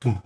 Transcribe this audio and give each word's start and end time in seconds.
Welcome 0.00 0.22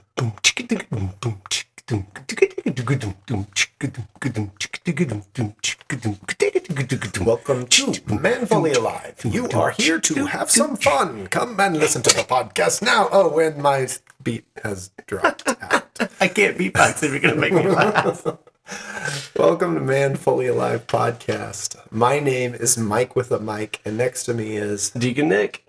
to 7.68 7.94
Manfully 8.06 8.72
Alive. 8.72 9.20
You 9.24 9.48
are 9.54 9.70
here 9.70 9.98
to 9.98 10.26
have 10.26 10.50
some 10.50 10.76
fun. 10.76 11.26
Come 11.28 11.58
and 11.58 11.78
listen 11.78 12.02
to 12.02 12.14
the 12.14 12.22
podcast 12.22 12.82
now. 12.82 13.08
Oh, 13.10 13.30
when 13.30 13.62
my 13.62 13.88
beat 14.22 14.44
has 14.62 14.90
dropped 15.06 15.48
out. 15.48 15.86
I 16.20 16.28
can't 16.28 16.58
beatbox 16.58 17.02
if 17.02 17.12
you're 17.12 17.20
gonna 17.20 17.36
make 17.36 17.54
me 17.54 17.66
laugh. 17.66 18.26
Welcome 19.36 19.74
to 19.76 19.80
Manfully 19.80 20.48
Alive 20.48 20.86
podcast. 20.86 21.76
My 21.90 22.20
name 22.20 22.54
is 22.54 22.76
Mike 22.76 23.16
with 23.16 23.32
a 23.32 23.40
mic, 23.40 23.80
and 23.86 23.96
next 23.96 24.24
to 24.24 24.34
me 24.34 24.56
is. 24.56 24.90
Deacon 24.90 25.30
Nick. 25.30 25.64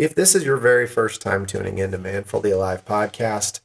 If 0.00 0.14
this 0.14 0.34
is 0.34 0.46
your 0.46 0.56
very 0.56 0.86
first 0.86 1.20
time 1.20 1.44
tuning 1.44 1.76
into 1.76 1.98
Manfully 1.98 2.50
Alive 2.50 2.86
podcast, 2.86 3.60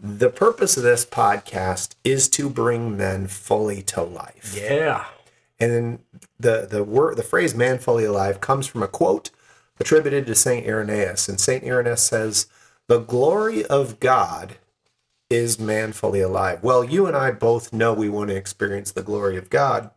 the 0.00 0.30
purpose 0.30 0.78
of 0.78 0.82
this 0.82 1.04
podcast 1.04 1.94
is 2.02 2.30
to 2.30 2.48
bring 2.48 2.96
men 2.96 3.26
fully 3.26 3.82
to 3.82 4.02
life. 4.02 4.58
Yeah. 4.58 5.04
And 5.60 5.70
then 5.70 5.98
the 6.40 6.66
the 6.70 6.82
word 6.82 7.18
the 7.18 7.22
phrase 7.22 7.54
"man 7.54 7.78
fully 7.78 8.06
alive" 8.06 8.40
comes 8.40 8.66
from 8.66 8.82
a 8.82 8.88
quote 8.88 9.28
attributed 9.78 10.26
to 10.28 10.34
Saint 10.34 10.66
Irenaeus, 10.66 11.28
and 11.28 11.38
Saint 11.38 11.64
Irenaeus 11.64 12.00
says, 12.00 12.46
"The 12.86 13.00
glory 13.00 13.66
of 13.66 14.00
God 14.00 14.54
is 15.28 15.58
man 15.58 15.92
fully 15.92 16.22
alive." 16.22 16.62
Well, 16.62 16.82
you 16.82 17.04
and 17.04 17.14
I 17.14 17.30
both 17.30 17.74
know 17.74 17.92
we 17.92 18.08
want 18.08 18.30
to 18.30 18.36
experience 18.36 18.92
the 18.92 19.02
glory 19.02 19.36
of 19.36 19.50
God, 19.50 19.90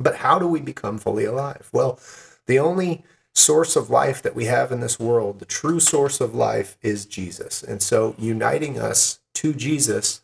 but 0.00 0.16
how 0.16 0.40
do 0.40 0.48
we 0.48 0.60
become 0.60 0.98
fully 0.98 1.24
alive? 1.24 1.68
Well, 1.72 2.00
the 2.46 2.58
only 2.58 3.04
source 3.36 3.76
of 3.76 3.90
life 3.90 4.22
that 4.22 4.34
we 4.34 4.46
have 4.46 4.72
in 4.72 4.80
this 4.80 4.98
world, 4.98 5.38
the 5.38 5.44
true 5.44 5.78
source 5.78 6.20
of 6.20 6.34
life, 6.34 6.78
is 6.82 7.04
Jesus, 7.04 7.62
and 7.62 7.82
so 7.82 8.14
uniting 8.18 8.78
us 8.78 9.20
to 9.34 9.52
Jesus 9.52 10.22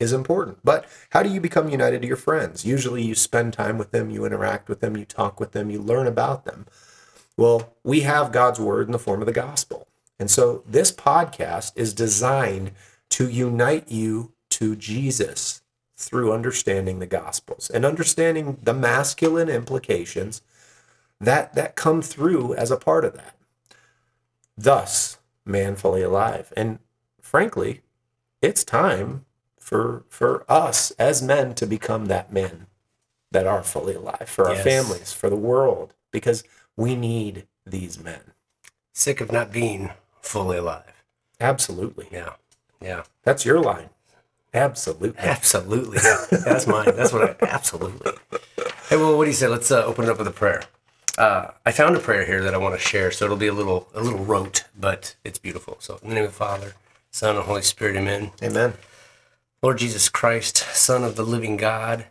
is 0.00 0.12
important. 0.12 0.58
But 0.64 0.86
how 1.10 1.22
do 1.22 1.28
you 1.28 1.40
become 1.40 1.68
united 1.68 2.02
to 2.02 2.08
your 2.08 2.16
friends? 2.16 2.64
Usually 2.64 3.02
you 3.02 3.14
spend 3.14 3.52
time 3.52 3.78
with 3.78 3.90
them, 3.90 4.10
you 4.10 4.24
interact 4.24 4.68
with 4.68 4.80
them, 4.80 4.96
you 4.96 5.04
talk 5.04 5.38
with 5.38 5.52
them, 5.52 5.70
you 5.70 5.78
learn 5.78 6.06
about 6.06 6.44
them. 6.44 6.66
Well, 7.36 7.74
we 7.84 8.00
have 8.00 8.32
God's 8.32 8.58
word 8.58 8.86
in 8.86 8.92
the 8.92 8.98
form 8.98 9.20
of 9.20 9.26
the 9.26 9.32
gospel. 9.32 9.86
And 10.18 10.30
so 10.30 10.62
this 10.66 10.90
podcast 10.90 11.72
is 11.76 11.92
designed 11.92 12.72
to 13.10 13.28
unite 13.28 13.90
you 13.90 14.32
to 14.50 14.74
Jesus 14.74 15.62
through 15.96 16.32
understanding 16.32 16.98
the 16.98 17.06
gospels 17.06 17.70
and 17.70 17.84
understanding 17.84 18.58
the 18.62 18.74
masculine 18.74 19.48
implications 19.48 20.42
that 21.24 21.54
that 21.54 21.76
come 21.76 22.02
through 22.02 22.54
as 22.54 22.70
a 22.70 22.76
part 22.76 23.04
of 23.04 23.14
that. 23.14 23.34
Thus, 24.56 25.18
man 25.44 25.76
fully 25.76 26.02
alive. 26.02 26.52
And 26.56 26.78
frankly, 27.20 27.82
it's 28.40 28.64
time 28.64 29.24
for 29.58 30.04
for 30.08 30.44
us 30.50 30.90
as 30.92 31.22
men 31.22 31.54
to 31.56 31.66
become 31.66 32.06
that 32.06 32.32
men 32.32 32.66
that 33.30 33.46
are 33.46 33.62
fully 33.62 33.94
alive 33.94 34.28
for 34.28 34.46
our 34.48 34.54
Yes. 34.54 34.64
families, 34.64 35.12
for 35.12 35.28
the 35.28 35.36
world, 35.36 35.94
because 36.12 36.44
we 36.76 36.94
need 36.94 37.46
these 37.66 37.98
men. 38.02 38.32
Sick 38.92 39.20
of 39.20 39.32
not 39.32 39.50
being 39.52 39.90
fully 40.20 40.58
alive. 40.58 40.92
Absolutely. 41.40 42.06
Yeah. 42.12 42.34
Yeah. 42.80 43.02
That's 43.24 43.44
your 43.44 43.58
line. 43.60 43.90
Absolutely. 44.52 45.18
Absolutely. 45.18 45.98
Yeah. 46.04 46.26
That's 46.44 46.66
mine. 46.68 46.94
That's 46.94 47.12
what 47.12 47.42
I 47.42 47.46
absolutely. 47.46 48.12
Hey, 48.88 48.96
well, 48.96 49.16
what 49.16 49.24
do 49.24 49.30
you 49.30 49.36
say? 49.36 49.48
Let's 49.48 49.70
uh, 49.72 49.84
open 49.84 50.04
it 50.04 50.10
up 50.10 50.18
with 50.18 50.28
a 50.28 50.32
prayer. 50.32 50.62
Uh, 51.16 51.52
I 51.64 51.70
found 51.70 51.96
a 51.96 52.00
prayer 52.00 52.24
here 52.24 52.42
that 52.42 52.54
I 52.54 52.58
want 52.58 52.74
to 52.74 52.80
share, 52.80 53.12
so 53.12 53.24
it'll 53.24 53.36
be 53.36 53.46
a 53.46 53.52
little 53.52 53.88
a 53.94 54.02
little 54.02 54.24
rote, 54.24 54.64
but 54.78 55.14
it's 55.22 55.38
beautiful. 55.38 55.76
So, 55.78 55.98
in 56.02 56.08
the 56.08 56.14
name 56.16 56.24
of 56.24 56.30
the 56.30 56.36
Father, 56.36 56.74
Son, 57.10 57.36
and 57.36 57.44
Holy 57.44 57.62
Spirit, 57.62 57.96
Amen. 57.96 58.32
Amen. 58.42 58.74
Lord 59.62 59.78
Jesus 59.78 60.08
Christ, 60.08 60.56
Son 60.56 61.04
of 61.04 61.14
the 61.14 61.22
living 61.22 61.56
God, 61.56 62.06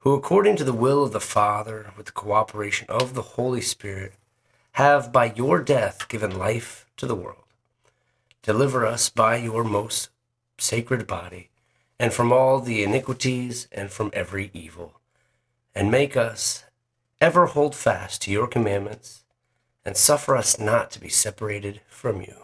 who 0.00 0.14
according 0.14 0.56
to 0.56 0.64
the 0.64 0.72
will 0.72 1.04
of 1.04 1.12
the 1.12 1.20
Father, 1.20 1.92
with 1.96 2.06
the 2.06 2.12
cooperation 2.12 2.86
of 2.88 3.14
the 3.14 3.22
Holy 3.22 3.60
Spirit, 3.60 4.14
have 4.72 5.12
by 5.12 5.32
your 5.32 5.62
death 5.62 6.08
given 6.08 6.36
life 6.36 6.84
to 6.96 7.06
the 7.06 7.14
world. 7.14 7.44
Deliver 8.42 8.84
us 8.84 9.08
by 9.08 9.36
your 9.36 9.62
most 9.62 10.10
sacred 10.58 11.06
body, 11.06 11.50
and 11.98 12.12
from 12.12 12.32
all 12.32 12.58
the 12.58 12.82
iniquities 12.82 13.68
and 13.70 13.90
from 13.90 14.10
every 14.12 14.50
evil, 14.52 15.00
and 15.74 15.90
make 15.90 16.16
us 16.16 16.64
ever 17.20 17.46
hold 17.46 17.74
fast 17.74 18.22
to 18.22 18.30
your 18.30 18.46
commandments, 18.46 19.24
and 19.84 19.96
suffer 19.96 20.36
us 20.36 20.58
not 20.58 20.90
to 20.90 21.00
be 21.00 21.08
separated 21.08 21.80
from 21.88 22.20
you. 22.20 22.36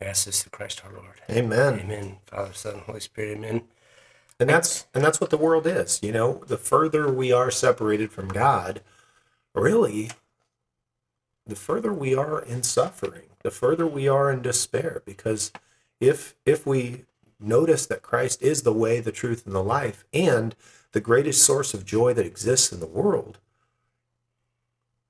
We 0.00 0.06
ask 0.06 0.26
this 0.26 0.42
through 0.42 0.50
Christ 0.50 0.82
our 0.84 0.92
Lord. 0.92 1.20
Amen. 1.30 1.80
Amen. 1.80 2.18
Father, 2.26 2.52
Son, 2.52 2.82
Holy 2.86 3.00
Spirit, 3.00 3.36
amen. 3.36 3.62
And 4.40 4.48
that's 4.48 4.86
and 4.94 5.02
that's 5.02 5.20
what 5.20 5.30
the 5.30 5.36
world 5.36 5.66
is. 5.66 6.00
You 6.02 6.12
know, 6.12 6.44
the 6.46 6.56
further 6.56 7.12
we 7.12 7.32
are 7.32 7.50
separated 7.50 8.12
from 8.12 8.28
God, 8.28 8.82
really, 9.54 10.10
the 11.44 11.56
further 11.56 11.92
we 11.92 12.14
are 12.14 12.40
in 12.40 12.62
suffering, 12.62 13.30
the 13.42 13.50
further 13.50 13.86
we 13.86 14.06
are 14.06 14.30
in 14.30 14.42
despair. 14.42 15.02
Because 15.04 15.50
if 15.98 16.36
if 16.46 16.64
we 16.64 17.04
notice 17.40 17.86
that 17.86 18.02
Christ 18.02 18.40
is 18.40 18.62
the 18.62 18.72
way, 18.72 19.00
the 19.00 19.10
truth, 19.10 19.44
and 19.44 19.54
the 19.54 19.62
life, 19.62 20.04
and 20.12 20.54
the 20.92 21.00
greatest 21.00 21.44
source 21.44 21.74
of 21.74 21.84
joy 21.84 22.14
that 22.14 22.26
exists 22.26 22.72
in 22.72 22.78
the 22.78 22.86
world, 22.86 23.38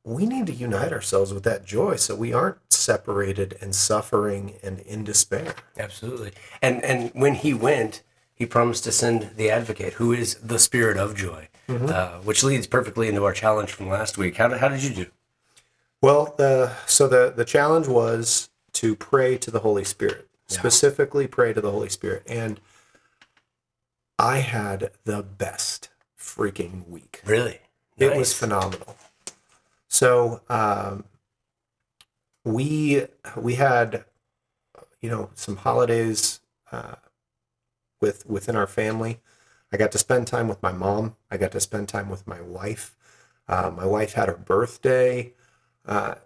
we 0.09 0.27
need 0.27 0.47
to 0.47 0.53
unite 0.53 0.93
ourselves 0.93 1.35
with 1.35 1.43
that 1.45 1.65
joy 1.65 1.97
so 1.97 2.15
we 2.15 2.33
aren't 2.33 2.57
separated 2.71 3.59
and 3.61 3.75
suffering 3.75 4.55
and 4.63 4.81
in 4.81 5.05
despair. 5.05 5.55
Absolutely. 5.77 6.33
And 6.63 6.83
and 6.83 7.11
when 7.13 7.35
he 7.35 7.53
went, 7.53 8.03
he 8.35 8.47
promised 8.47 8.85
to 8.85 8.93
send 8.93 9.33
the 9.37 9.51
advocate, 9.51 9.95
who 9.95 10.13
is 10.13 10.37
the 10.37 10.59
spirit 10.59 10.97
of 10.97 11.15
joy, 11.15 11.49
uh, 11.69 12.19
which 12.21 12.43
leads 12.43 12.67
perfectly 12.67 13.09
into 13.09 13.25
our 13.25 13.33
challenge 13.33 13.71
from 13.71 13.89
last 13.89 14.17
week. 14.17 14.37
How 14.37 14.49
did, 14.49 14.59
how 14.59 14.69
did 14.69 14.83
you 14.83 14.95
do? 14.95 15.07
Well, 16.01 16.35
uh, 16.39 16.75
so 16.87 17.07
the 17.07 17.33
the 17.35 17.45
challenge 17.45 17.87
was 17.87 18.49
to 18.75 18.97
pray 18.97 19.37
to 19.39 19.51
the 19.51 19.61
Holy 19.61 19.85
Spirit, 19.85 20.29
specifically 20.47 21.27
pray 21.27 21.53
to 21.53 21.61
the 21.61 21.71
Holy 21.71 21.89
Spirit, 21.89 22.23
and 22.27 22.61
I 24.19 24.39
had 24.39 24.91
the 25.05 25.23
best 25.23 25.91
freaking 26.19 26.89
week. 26.89 27.21
Really? 27.25 27.59
It 27.99 28.17
was 28.17 28.33
phenomenal. 28.33 28.97
So 29.89 30.43
um, 30.49 31.05
we 32.45 33.07
we 33.37 33.55
had 33.55 34.05
you 35.01 35.11
know 35.11 35.31
some 35.35 35.57
holidays 35.57 36.41
uh, 36.73 36.97
with 38.01 38.27
within 38.27 38.57
our 38.57 38.67
family. 38.67 39.21
I 39.73 39.77
got 39.77 39.93
to 39.93 39.99
spend 39.99 40.27
time 40.27 40.49
with 40.49 40.63
my 40.63 40.73
mom. 40.73 41.17
I 41.31 41.37
got 41.37 41.53
to 41.53 41.61
spend 41.61 41.89
time 41.89 42.09
with 42.09 42.27
my 42.27 42.41
wife. 42.41 42.97
Uh, 43.47 43.71
my 43.75 43.87
wife 43.87 44.15
had 44.15 44.29
her 44.29 44.37
birthday. 44.37 45.35
Uh, 45.87 46.17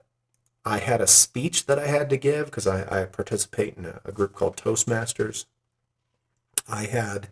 I 0.64 0.78
had 0.78 1.00
a 1.00 1.06
speech 1.08 1.66
that 1.66 1.78
I 1.78 1.86
had 1.88 2.10
to 2.10 2.16
give 2.16 2.46
because 2.46 2.66
I, 2.66 3.02
I 3.02 3.04
participate 3.06 3.76
in 3.76 3.86
a, 3.86 4.00
a 4.04 4.12
group 4.12 4.34
called 4.34 4.56
Toastmasters. 4.56 5.46
I 6.68 6.86
had, 6.86 7.28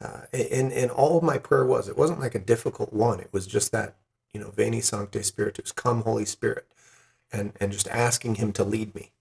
uh, 0.00 0.22
and 0.32 0.72
and 0.72 0.90
all 0.90 1.20
my 1.20 1.38
prayer 1.38 1.64
was 1.64 1.88
it 1.88 1.96
wasn't 1.96 2.20
like 2.20 2.34
a 2.34 2.38
difficult 2.40 2.92
one. 2.92 3.20
It 3.20 3.32
was 3.32 3.46
just 3.46 3.72
that 3.72 3.96
you 4.34 4.40
know, 4.40 4.50
Veni 4.50 4.80
Sancte 4.80 5.24
Spiritus, 5.24 5.72
come 5.72 6.02
Holy 6.02 6.24
Spirit, 6.26 6.66
and 7.32 7.52
and 7.60 7.72
just 7.72 7.88
asking 7.88 8.34
Him 8.34 8.52
to 8.52 8.64
lead 8.64 8.94
me. 8.94 9.12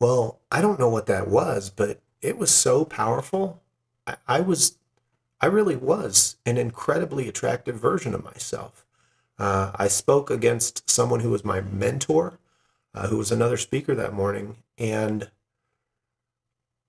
Well, 0.00 0.40
I 0.50 0.60
don't 0.60 0.80
know 0.80 0.88
what 0.88 1.06
that 1.06 1.28
was, 1.28 1.70
but 1.70 2.00
it 2.22 2.38
was 2.38 2.50
so 2.50 2.84
powerful. 2.84 3.62
I, 4.06 4.16
I 4.26 4.40
was, 4.40 4.78
I 5.40 5.46
really 5.46 5.76
was 5.76 6.36
an 6.44 6.58
incredibly 6.58 7.28
attractive 7.28 7.76
version 7.76 8.14
of 8.14 8.24
myself. 8.24 8.84
Uh, 9.38 9.72
I 9.76 9.88
spoke 9.88 10.30
against 10.30 10.88
someone 10.88 11.20
who 11.20 11.30
was 11.30 11.44
my 11.44 11.60
mentor, 11.60 12.38
uh, 12.94 13.08
who 13.08 13.18
was 13.18 13.30
another 13.30 13.56
speaker 13.58 13.94
that 13.94 14.14
morning, 14.14 14.56
and 14.78 15.30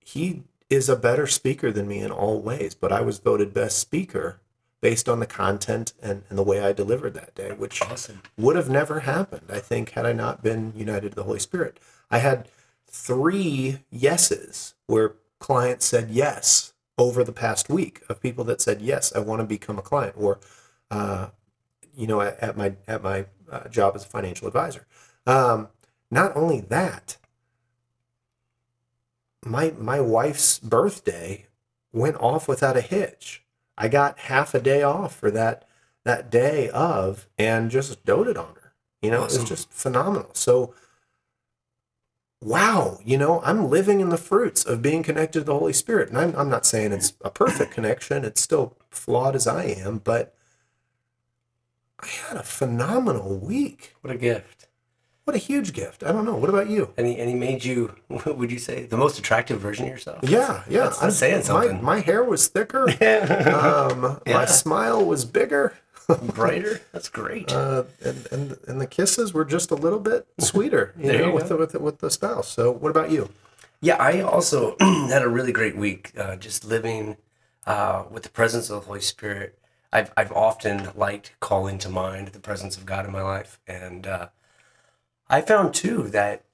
he 0.00 0.44
is 0.70 0.88
a 0.88 0.96
better 0.96 1.26
speaker 1.26 1.70
than 1.70 1.88
me 1.88 2.00
in 2.00 2.10
all 2.10 2.40
ways. 2.40 2.74
But 2.74 2.92
I 2.92 3.00
was 3.02 3.18
voted 3.18 3.52
best 3.52 3.78
speaker 3.78 4.40
based 4.80 5.08
on 5.08 5.20
the 5.20 5.26
content 5.26 5.92
and, 6.02 6.22
and 6.28 6.38
the 6.38 6.42
way 6.42 6.60
I 6.60 6.72
delivered 6.72 7.14
that 7.14 7.34
day, 7.34 7.50
which 7.52 7.82
Awesome. 7.82 8.22
would 8.36 8.56
have 8.56 8.68
never 8.68 9.00
happened, 9.00 9.50
I 9.50 9.58
think, 9.58 9.90
had 9.90 10.06
I 10.06 10.12
not 10.12 10.42
been 10.42 10.72
united 10.76 11.10
to 11.10 11.16
the 11.16 11.24
Holy 11.24 11.40
Spirit. 11.40 11.80
I 12.10 12.18
had 12.18 12.48
three 12.86 13.80
yeses 13.90 14.74
where 14.86 15.14
clients 15.38 15.86
said 15.86 16.10
yes 16.10 16.72
over 16.96 17.22
the 17.22 17.32
past 17.32 17.68
week 17.68 18.02
of 18.08 18.20
people 18.20 18.44
that 18.44 18.60
said 18.60 18.80
yes, 18.80 19.12
I 19.14 19.20
want 19.20 19.40
to 19.40 19.46
become 19.46 19.78
a 19.78 19.82
client, 19.82 20.14
or 20.16 20.38
uh, 20.90 21.28
you 21.96 22.06
know, 22.06 22.20
at, 22.20 22.38
at 22.40 22.56
my 22.56 22.74
at 22.86 23.02
my 23.02 23.26
uh, 23.50 23.68
job 23.68 23.94
as 23.94 24.04
a 24.04 24.08
financial 24.08 24.46
advisor. 24.46 24.86
Um, 25.26 25.68
not 26.10 26.36
only 26.36 26.60
that, 26.60 27.18
my 29.44 29.72
my 29.78 30.00
wife's 30.00 30.58
birthday 30.58 31.46
went 31.92 32.16
off 32.16 32.48
without 32.48 32.76
a 32.76 32.80
hitch. 32.80 33.42
I 33.78 33.88
got 33.88 34.20
half 34.20 34.54
a 34.54 34.60
day 34.60 34.82
off 34.84 35.16
for 35.16 35.32
that 35.32 35.68
that 36.04 36.30
day 36.30 36.70
of 36.70 37.28
and 37.38 37.70
just 37.70 38.04
doted 38.06 38.38
on 38.38 38.54
her. 38.56 38.74
You 39.02 39.12
know, 39.12 39.24
it 39.26 39.26
Awesome. 39.26 39.40
was 39.40 39.44
just 39.44 39.72
phenomenal. 39.72 40.30
So 40.34 40.74
wow, 42.42 42.98
you 43.04 43.18
know, 43.18 43.40
I'm 43.42 43.68
living 43.70 44.00
in 44.00 44.10
the 44.10 44.16
fruits 44.18 44.64
of 44.64 44.82
being 44.82 45.02
connected 45.02 45.40
to 45.40 45.44
the 45.44 45.58
Holy 45.58 45.72
Spirit. 45.72 46.08
And 46.08 46.18
I'm, 46.18 46.34
I'm 46.36 46.50
not 46.50 46.66
saying 46.66 46.92
it's 46.92 47.14
a 47.22 47.30
perfect 47.30 47.72
connection, 47.72 48.24
it's 48.24 48.40
still 48.40 48.76
flawed 48.90 49.36
as 49.36 49.46
I 49.46 49.64
am, 49.64 49.98
but 49.98 50.34
I 52.00 52.06
had 52.06 52.36
a 52.36 52.42
phenomenal 52.42 53.38
week. 53.38 53.94
What 54.00 54.12
a 54.14 54.18
gift. 54.18 54.57
What 55.28 55.34
a 55.34 55.38
huge 55.40 55.74
gift. 55.74 56.02
I 56.02 56.10
don't 56.10 56.24
know. 56.24 56.36
What 56.36 56.48
about 56.48 56.70
you? 56.70 56.94
And 56.96 57.06
he, 57.06 57.18
and 57.18 57.28
he 57.28 57.34
made 57.34 57.62
you, 57.62 57.94
would 58.08 58.50
you 58.50 58.58
say, 58.58 58.86
the 58.86 58.96
most 58.96 59.18
attractive 59.18 59.60
version 59.60 59.84
of 59.84 59.90
yourself? 59.90 60.20
Yeah, 60.22 60.64
yeah. 60.70 60.84
That's, 60.84 61.00
that's 61.00 61.16
saying 61.16 61.36
my, 61.36 61.42
something. 61.42 61.84
my 61.84 62.00
hair 62.00 62.24
was 62.24 62.48
thicker. 62.48 62.88
um, 62.88 64.22
Yeah. 64.26 64.32
My 64.38 64.46
smile 64.46 65.04
was 65.04 65.26
bigger. 65.26 65.74
Brighter? 66.22 66.80
That's 66.92 67.10
great. 67.10 67.52
Uh, 67.52 67.82
and, 68.02 68.26
and 68.32 68.56
and 68.66 68.80
the 68.80 68.86
kisses 68.86 69.34
were 69.34 69.44
just 69.44 69.70
a 69.70 69.74
little 69.74 69.98
bit 69.98 70.26
sweeter, 70.40 70.94
you 70.96 71.08
There 71.08 71.18
know, 71.18 71.26
you 71.26 71.32
with 71.34 71.42
go. 71.42 71.48
the, 71.48 71.56
with 71.58 71.72
the, 71.72 71.78
with 71.78 71.98
the 71.98 72.10
spouse. 72.10 72.48
So, 72.48 72.70
what 72.70 72.88
about 72.88 73.10
you? 73.10 73.28
Yeah, 73.82 73.96
I 73.96 74.22
also 74.22 74.76
had 74.80 75.20
a 75.20 75.28
really 75.28 75.52
great 75.52 75.76
week 75.76 76.12
uh, 76.16 76.36
just 76.36 76.64
living 76.64 77.18
uh, 77.66 78.04
with 78.10 78.22
the 78.22 78.30
presence 78.30 78.70
of 78.70 78.80
the 78.80 78.86
Holy 78.86 79.02
Spirit. 79.02 79.58
I've, 79.92 80.10
I've 80.16 80.32
often 80.32 80.88
liked 80.96 81.32
calling 81.40 81.76
to 81.80 81.90
mind 81.90 82.28
the 82.28 82.40
presence 82.40 82.78
of 82.78 82.86
God 82.86 83.04
in 83.04 83.12
my 83.12 83.20
life. 83.22 83.60
And 83.66 84.06
uh, 84.06 84.28
I 85.30 85.40
found 85.42 85.74
too 85.74 86.04
that, 86.08 86.44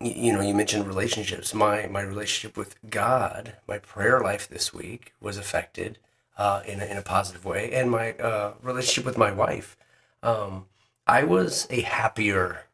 you 0.00 0.32
know, 0.32 0.40
you 0.40 0.54
mentioned 0.54 0.86
relationships. 0.86 1.52
My, 1.52 1.86
my 1.86 2.00
relationship 2.00 2.56
with 2.56 2.76
God, 2.88 3.54
my 3.66 3.78
prayer 3.78 4.20
life 4.20 4.48
this 4.48 4.72
week 4.72 5.12
was 5.20 5.36
affected 5.36 5.98
uh, 6.36 6.62
in, 6.66 6.80
a, 6.80 6.84
in 6.84 6.96
a 6.96 7.02
positive 7.02 7.44
way. 7.44 7.72
And 7.72 7.90
my 7.90 8.12
uh, 8.12 8.54
relationship 8.62 9.04
with 9.04 9.18
my 9.18 9.32
wife. 9.32 9.76
Um, 10.22 10.66
I 11.06 11.24
was 11.24 11.66
a 11.70 11.80
happier 11.80 12.64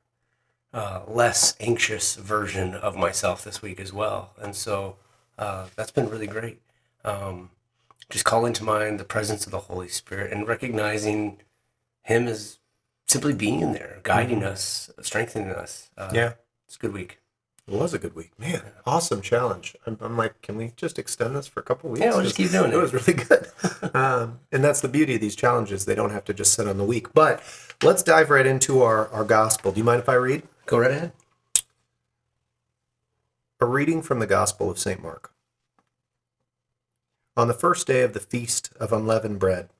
uh, 0.74 1.02
less 1.06 1.54
anxious 1.60 2.16
version 2.16 2.74
of 2.74 2.96
myself 2.96 3.44
this 3.44 3.62
week 3.62 3.78
as 3.78 3.92
well. 3.92 4.32
And 4.42 4.56
so 4.56 4.96
uh, 5.38 5.68
that's 5.76 5.92
been 5.92 6.10
really 6.10 6.26
great. 6.26 6.60
Um, 7.04 7.50
just 8.10 8.24
calling 8.24 8.52
to 8.54 8.64
mind 8.64 8.98
the 8.98 9.04
presence 9.04 9.46
of 9.46 9.52
the 9.52 9.60
Holy 9.60 9.88
Spirit 9.88 10.32
and 10.32 10.46
recognizing 10.48 11.38
Him 12.02 12.26
as 12.26 12.58
simply 13.14 13.32
being 13.34 13.72
there, 13.72 14.00
guiding 14.02 14.42
us, 14.44 14.90
strengthening 15.00 15.50
us. 15.50 15.90
Uh, 15.96 16.10
It's 16.66 16.76
a 16.76 16.78
good 16.78 16.92
week. 16.92 17.20
It 17.66 17.72
was 17.72 17.94
a 17.94 17.98
good 17.98 18.14
week, 18.14 18.38
man. 18.38 18.60
Awesome 18.84 19.22
challenge. 19.22 19.74
I'm, 19.86 19.96
I'm 20.02 20.16
like, 20.18 20.42
can 20.42 20.56
we 20.58 20.72
just 20.76 20.98
extend 20.98 21.34
this 21.34 21.46
for 21.46 21.60
a 21.60 21.62
couple 21.62 21.88
weeks? 21.88 22.02
Yeah, 22.04 22.10
we'll 22.10 22.22
just 22.22 22.36
keep 22.36 22.50
doing 22.50 22.70
it. 22.72 22.74
it. 22.74 22.76
was 22.76 22.92
really 22.92 23.14
good, 23.14 23.46
um, 23.94 24.40
and 24.52 24.62
that's 24.62 24.82
the 24.82 24.88
beauty 24.88 25.14
of 25.14 25.22
these 25.22 25.34
challenges. 25.34 25.86
They 25.86 25.94
don't 25.94 26.10
have 26.10 26.24
to 26.26 26.34
just 26.34 26.52
sit 26.52 26.68
on 26.68 26.76
the 26.76 26.84
week. 26.84 27.14
But 27.14 27.42
let's 27.82 28.02
dive 28.02 28.28
right 28.28 28.44
into 28.46 28.82
our 28.82 29.08
our 29.08 29.24
gospel. 29.24 29.72
Do 29.72 29.78
you 29.78 29.84
mind 29.84 30.00
if 30.02 30.08
I 30.10 30.14
read 30.14 30.42
Go 30.66 30.76
right 30.78 30.90
ahead. 30.90 31.12
a 33.60 33.66
reading 33.66 34.02
from 34.02 34.18
the 34.18 34.26
Gospel 34.26 34.70
of 34.70 34.78
Saint 34.78 35.02
Mark? 35.02 35.30
On 37.36 37.48
the 37.48 37.54
first 37.54 37.86
day 37.86 38.02
of 38.02 38.12
the 38.12 38.20
feast 38.20 38.70
of 38.78 38.92
unleavened 38.92 39.38
bread, 39.38 39.70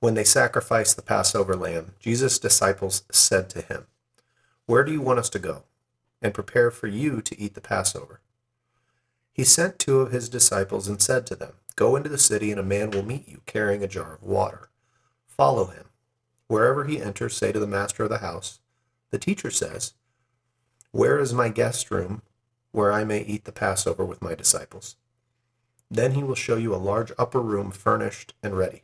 when 0.00 0.14
they 0.14 0.24
sacrificed 0.24 0.96
the 0.96 1.02
Passover 1.02 1.54
lamb, 1.54 1.94
Jesus' 2.00 2.38
disciples 2.38 3.04
said 3.10 3.48
to 3.50 3.62
him, 3.62 3.86
"Where 4.66 4.84
do 4.84 4.92
you 4.92 5.00
want 5.00 5.18
us 5.18 5.30
to 5.30 5.38
go?" 5.38 5.64
and 6.22 6.34
prepare 6.34 6.70
for 6.70 6.86
you 6.86 7.22
to 7.22 7.38
eat 7.40 7.54
the 7.54 7.60
Passover. 7.60 8.20
He 9.32 9.44
sent 9.44 9.78
two 9.78 10.00
of 10.00 10.12
his 10.12 10.28
disciples 10.28 10.88
and 10.88 11.00
said 11.00 11.26
to 11.26 11.36
them, 11.36 11.54
Go 11.76 11.96
into 11.96 12.08
the 12.08 12.18
city, 12.18 12.50
and 12.50 12.60
a 12.60 12.64
man 12.64 12.90
will 12.90 13.02
meet 13.02 13.28
you 13.28 13.40
carrying 13.46 13.82
a 13.82 13.88
jar 13.88 14.14
of 14.14 14.22
water. 14.22 14.68
Follow 15.26 15.66
him. 15.66 15.86
Wherever 16.46 16.84
he 16.84 17.00
enters, 17.00 17.36
say 17.36 17.52
to 17.52 17.60
the 17.60 17.66
master 17.66 18.02
of 18.02 18.10
the 18.10 18.18
house, 18.18 18.60
The 19.10 19.18
teacher 19.18 19.50
says, 19.50 19.94
Where 20.90 21.18
is 21.18 21.32
my 21.32 21.48
guest 21.48 21.90
room 21.90 22.22
where 22.72 22.92
I 22.92 23.04
may 23.04 23.22
eat 23.22 23.44
the 23.44 23.52
Passover 23.52 24.04
with 24.04 24.20
my 24.20 24.34
disciples? 24.34 24.96
Then 25.90 26.12
he 26.12 26.22
will 26.22 26.34
show 26.34 26.56
you 26.56 26.74
a 26.74 26.76
large 26.76 27.12
upper 27.18 27.40
room 27.40 27.70
furnished 27.70 28.34
and 28.42 28.56
ready. 28.56 28.82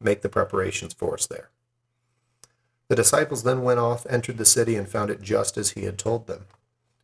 Make 0.00 0.22
the 0.22 0.28
preparations 0.28 0.94
for 0.94 1.14
us 1.14 1.26
there. 1.26 1.50
The 2.88 2.96
disciples 2.96 3.44
then 3.44 3.62
went 3.62 3.78
off, 3.78 4.06
entered 4.10 4.38
the 4.38 4.44
city, 4.44 4.74
and 4.74 4.88
found 4.88 5.10
it 5.10 5.22
just 5.22 5.56
as 5.56 5.70
he 5.70 5.84
had 5.84 5.98
told 5.98 6.26
them. 6.26 6.46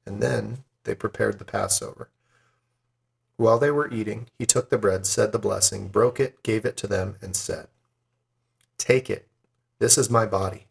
And 0.04 0.20
then 0.22 0.64
they 0.84 0.94
prepared 0.94 1.38
the 1.38 1.44
Passover. 1.44 2.08
While 3.36 3.58
they 3.58 3.70
were 3.70 3.92
eating, 3.92 4.28
he 4.38 4.46
took 4.46 4.70
the 4.70 4.78
bread, 4.78 5.06
said 5.06 5.30
the 5.30 5.38
blessing, 5.38 5.88
broke 5.88 6.18
it, 6.18 6.42
gave 6.42 6.64
it 6.64 6.76
to 6.78 6.86
them, 6.86 7.16
and 7.20 7.36
said, 7.36 7.68
Take 8.78 9.10
it. 9.10 9.28
This 9.78 9.98
is 9.98 10.08
my 10.08 10.26
body. 10.26 10.66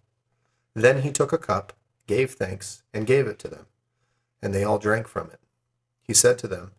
Then 0.74 1.04
he 1.04 1.12
took 1.12 1.31
a 1.31 1.38
cup, 1.38 1.74
gave 2.07 2.31
thanks, 2.31 2.83
and 2.94 3.07
gave 3.07 3.28
it 3.28 3.39
to 3.39 3.48
them. 3.48 3.68
And 4.42 4.54
they 4.54 4.63
all 4.63 4.80
drank 4.80 5.07
from 5.07 5.30
it. 5.30 5.39
He 6.01 6.13
said 6.13 6.38
to 6.39 6.48
them, 6.48 6.71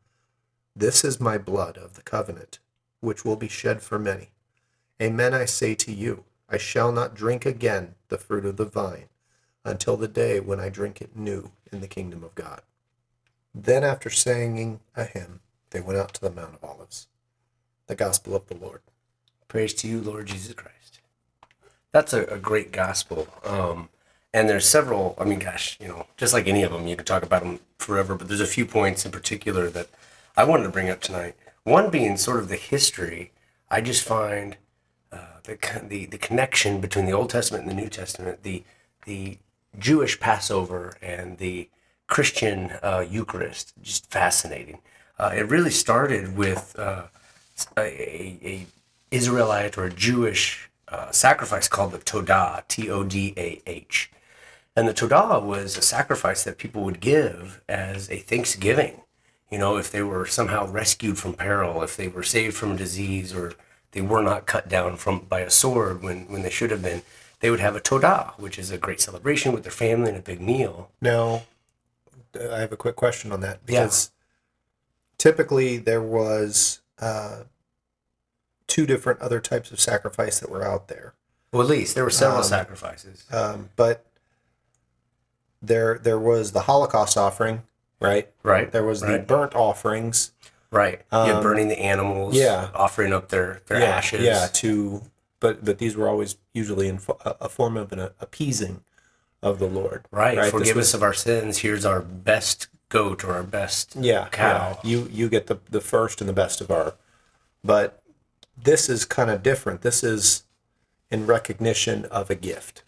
This 0.75 1.05
is 1.05 1.21
my 1.21 1.39
blood 1.39 1.79
of 1.79 1.95
the 1.95 2.03
covenant, 2.03 2.59
which 3.01 3.25
will 3.25 3.37
be 3.37 3.49
shed 3.49 3.81
for 3.81 3.99
many. 3.99 4.31
Amen, 5.01 5.35
I 5.35 5.45
say 5.45 5.75
to 5.75 5.93
you, 5.93 6.25
I 6.49 6.57
shall 6.57 6.91
not 6.91 7.15
drink 7.15 7.45
again 7.45 7.97
the 8.09 8.19
fruit 8.19 8.47
of 8.47 8.57
the 8.57 8.65
vine 8.65 9.09
until 9.65 9.97
the 9.97 10.09
day 10.09 10.41
when 10.41 10.59
I 10.61 10.69
drink 10.69 11.01
it 11.01 11.17
new 11.17 11.51
in 11.71 11.81
the 11.81 11.89
kingdom 11.89 12.25
of 12.25 12.35
God. 12.35 12.63
Then, 13.55 13.85
after 13.85 14.11
singing 14.11 14.81
a 14.95 15.05
hymn, 15.05 15.41
they 15.71 15.81
went 15.81 15.99
out 15.99 16.15
to 16.15 16.21
the 16.21 16.31
Mount 16.31 16.55
of 16.55 16.65
Olives. 16.65 17.09
The 17.87 17.95
Gospel 17.95 18.35
of 18.35 18.47
the 18.47 18.57
Lord. 18.57 18.81
Praise 19.49 19.75
to 19.75 19.89
you, 19.89 20.01
Lord 20.01 20.27
Jesus 20.27 20.55
Christ. 20.55 21.01
That's 21.93 22.13
a, 22.13 22.25
a 22.25 22.39
great 22.39 22.73
gospel. 22.73 23.29
Um, 23.45 23.89
and 24.33 24.49
there's 24.49 24.67
several, 24.67 25.15
I 25.19 25.25
mean, 25.25 25.39
gosh, 25.39 25.79
you 25.81 25.89
know, 25.89 26.07
just 26.17 26.33
like 26.33 26.47
any 26.47 26.63
of 26.63 26.73
them, 26.73 26.87
you 26.87 26.97
could 26.97 27.07
talk 27.07 27.23
about 27.23 27.43
them 27.43 27.61
forever, 27.79 28.15
but 28.15 28.29
there's 28.29 28.41
a 28.41 28.47
few 28.47 28.67
points 28.67 29.05
in 29.05 29.13
particular 29.13 29.71
that 29.71 29.89
I 30.37 30.45
wanted 30.45 30.65
to 30.65 30.69
bring 30.71 30.91
up 30.91 31.01
tonight. 31.01 31.35
One 31.65 31.91
being 31.91 32.17
sort 32.17 32.39
of 32.41 32.49
the 32.49 32.57
history. 32.57 33.33
I 33.71 33.81
just 33.81 34.05
find 34.05 34.57
uh, 35.17 35.41
the, 35.45 35.57
the, 35.89 36.07
the 36.07 36.19
connection 36.19 36.81
between 36.81 37.07
the 37.07 37.13
Old 37.13 37.31
Testament 37.31 37.65
and 37.65 37.71
the 37.71 37.83
New 37.83 37.89
Testament, 37.89 38.43
the, 38.43 38.63
the 39.05 39.39
Jewish 39.79 40.19
Passover 40.21 40.97
and 41.03 41.39
the 41.39 41.69
Christian 42.07 42.73
uh, 42.83 43.05
Eucharist, 43.09 43.73
just 43.83 44.11
fascinating. 44.11 44.79
Uh, 45.19 45.33
it 45.35 45.49
really 45.49 45.71
started 45.71 46.37
with 46.37 46.77
uh, 46.79 47.05
a, 47.77 47.81
a, 47.83 48.67
Israelite 49.11 49.79
or 49.79 49.85
a 49.85 49.93
Jewish 49.93 50.71
uh, 50.89 51.11
sacrifice 51.11 51.69
called 51.69 51.93
the 51.93 51.99
Todah, 51.99 52.67
T 52.69 52.91
O 52.91 53.03
D 53.05 53.33
A 53.37 53.61
H. 53.67 54.11
And 54.75 54.87
the 54.87 54.95
Todah 54.95 55.43
was 55.43 55.77
a 55.77 55.83
sacrifice 55.83 56.45
that 56.45 56.59
people 56.59 56.83
would 56.83 57.01
give 57.01 57.63
as 57.69 58.11
a 58.11 58.19
thanksgiving. 58.19 59.03
You 59.51 59.59
know, 59.59 59.77
if 59.77 59.91
they 59.91 60.03
were 60.03 60.27
somehow 60.27 60.67
rescued 60.67 61.19
from 61.19 61.35
peril, 61.35 61.83
if 61.83 61.97
they 61.97 62.09
were 62.09 62.23
saved 62.25 62.57
from 62.57 62.77
disease, 62.77 63.33
or 63.33 63.55
they 63.93 64.01
were 64.01 64.23
not 64.23 64.47
cut 64.47 64.69
down 64.69 64.97
from 64.97 65.21
by 65.21 65.41
a 65.41 65.51
sword 65.51 66.03
when, 66.03 66.31
when 66.31 66.43
they 66.43 66.51
should 66.51 66.71
have 66.71 66.83
been, 66.83 67.03
they 67.41 67.51
would 67.51 67.61
have 67.61 67.77
a 67.77 67.81
Todah, 67.81 68.39
which 68.39 68.59
is 68.59 68.71
a 68.71 68.79
great 68.79 69.01
celebration 69.01 69.53
with 69.53 69.63
their 69.63 69.73
family 69.73 70.09
and 70.09 70.19
a 70.19 70.23
big 70.23 70.41
meal. 70.41 70.91
Now, 71.01 71.43
I 72.39 72.59
have 72.61 72.73
a 72.73 72.77
quick 72.77 72.97
question 72.97 73.33
on 73.33 73.41
that 73.41 73.61
Yeah. 73.67 73.81
because 73.85 74.11
typically 75.19 75.79
there 75.79 76.03
was 76.03 76.81
uh, 76.99 77.45
two 78.67 78.87
different 78.87 79.21
other 79.21 79.41
types 79.41 79.71
of 79.71 79.81
sacrifice 79.81 80.41
that 80.41 80.51
were 80.51 80.65
out 80.65 80.89
there. 80.89 81.15
Well, 81.53 81.63
at 81.63 81.69
least 81.69 81.95
there 81.95 82.05
were 82.05 82.11
several 82.11 82.39
Um, 82.43 82.45
sacrifices. 82.45 83.25
Um, 83.31 83.71
but 83.77 84.05
there 85.63 85.99
there 85.99 86.19
was 86.19 86.53
the 86.53 86.63
Holocaust 86.63 87.17
offering, 87.17 87.63
right? 88.01 88.29
Right. 88.43 88.71
There 88.71 88.85
was 88.85 89.01
the 89.01 89.19
burnt 89.19 89.55
offerings. 89.55 90.33
Right. 90.71 91.03
yeah, 91.13 91.19
Um, 91.37 91.43
burning 91.43 91.69
the 91.69 91.79
animals. 91.79 92.35
yeah. 92.37 92.71
Offering 92.75 93.13
up 93.13 93.29
their, 93.29 93.63
their 93.67 93.81
yeah, 93.81 93.87
ashes. 93.87 94.23
Yeah, 94.23 94.47
to 94.55 95.03
but 95.41 95.65
but 95.65 95.79
these 95.79 95.97
were 95.97 96.09
always 96.09 96.37
usually 96.53 96.89
in 96.89 96.99
fo- 96.99 97.19
a, 97.25 97.49
form 97.49 97.77
of 97.77 97.93
an 97.93 98.01
appeasing 98.21 98.83
of 99.43 99.59
the 99.59 99.67
Lord. 99.67 100.07
Right. 100.11 100.37
Right, 100.37 100.51
Forgive 100.51 100.75
this 100.77 100.89
us 100.89 100.95
of 100.95 101.03
our 101.03 101.13
sins. 101.15 101.59
Here's 101.59 101.85
our 101.85 102.01
best 102.01 102.69
goat 102.89 103.23
or 103.25 103.33
our 103.35 103.43
best 103.43 103.95
Yeah, 103.99 104.29
cow. 104.31 104.79
yeah. 104.83 104.91
You 104.91 105.09
you 105.13 105.29
get 105.29 105.47
the 105.47 105.59
the 105.71 105.81
first 105.81 106.21
and 106.21 106.29
the 106.29 106.33
best 106.35 106.61
of 106.61 106.71
our, 106.71 106.95
but 107.63 108.03
this 108.57 108.89
is 108.89 109.05
kind 109.05 109.31
of 109.31 109.43
different. 109.43 109.83
This 109.83 110.03
is 110.03 110.45
in 111.11 111.27
recognition 111.27 112.05
of 112.07 112.31
a 112.31 112.35
gift, 112.35 112.83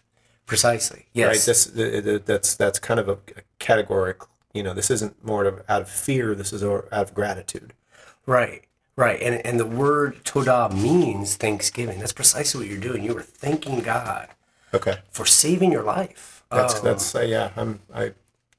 Precisely. 0.45 1.05
Yes. 1.13 1.27
right? 1.27 1.45
This 1.45 1.65
th- 1.67 2.03
th- 2.03 2.21
that's 2.25 2.55
that's 2.55 2.79
kind 2.79 2.99
of 2.99 3.07
a, 3.07 3.13
a 3.37 3.41
categoric. 3.59 4.25
You 4.53 4.63
know, 4.63 4.73
this 4.73 4.89
isn't 4.89 5.23
more 5.23 5.45
of 5.45 5.63
out 5.69 5.81
of 5.83 5.89
fear. 5.89 6.33
This 6.35 6.51
is 6.53 6.63
out 6.63 6.87
of 6.91 7.13
gratitude. 7.13 7.73
right. 8.25 8.63
Right. 8.95 9.21
And 9.21 9.45
and 9.45 9.57
the 9.57 9.65
word 9.65 10.25
todah 10.25 10.73
means 10.73 11.37
thanksgiving. 11.37 11.99
That's 11.99 12.11
precisely 12.11 12.59
what 12.59 12.69
you're 12.69 12.81
doing. 12.81 13.01
You 13.01 13.13
were 13.13 13.21
thanking 13.21 13.79
God 13.79 14.27
Okay, 14.73 14.97
for 15.09 15.25
saving 15.25 15.71
your 15.71 15.83
life. 15.83 16.43
that's 16.51 16.75
Um, 16.75 16.83
that's 16.83 17.15
uh, 17.15 17.21
yeah. 17.21 17.51
I'm 17.55 17.79
I. 17.93 18.13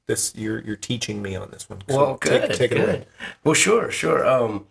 This 0.07 0.33
you're 0.35 0.59
you're 0.61 0.75
teaching 0.75 1.21
me 1.21 1.35
on 1.35 1.51
this 1.51 1.69
one. 1.69 1.81
So 1.87 1.95
well, 1.95 2.15
good. 2.15 2.49
Take, 2.49 2.57
take 2.57 2.71
it 2.71 2.75
good. 2.77 2.89
away. 2.89 3.07
Well, 3.43 3.53
sure, 3.53 3.91
sure. 3.91 4.27
Um, 4.27 4.65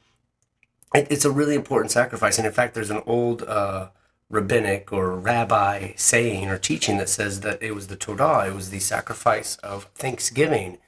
it, 0.92 1.06
it's 1.08 1.24
a 1.24 1.30
really 1.30 1.54
important 1.54 1.92
sacrifice, 1.92 2.36
and 2.36 2.46
in 2.46 2.52
fact, 2.52 2.74
there's 2.74 2.90
an 2.90 3.02
old 3.06 3.42
uh, 3.44 3.90
rabbinic 4.28 4.92
or 4.92 5.14
rabbi 5.14 5.92
saying 5.96 6.48
or 6.48 6.58
teaching 6.58 6.98
that 6.98 7.08
says 7.08 7.40
that 7.40 7.62
it 7.62 7.74
was 7.74 7.86
the 7.86 7.96
Todah, 7.96 8.48
it 8.48 8.54
was 8.54 8.70
the 8.70 8.80
sacrifice 8.80 9.56
of 9.58 9.84
thanksgiving. 9.94 10.78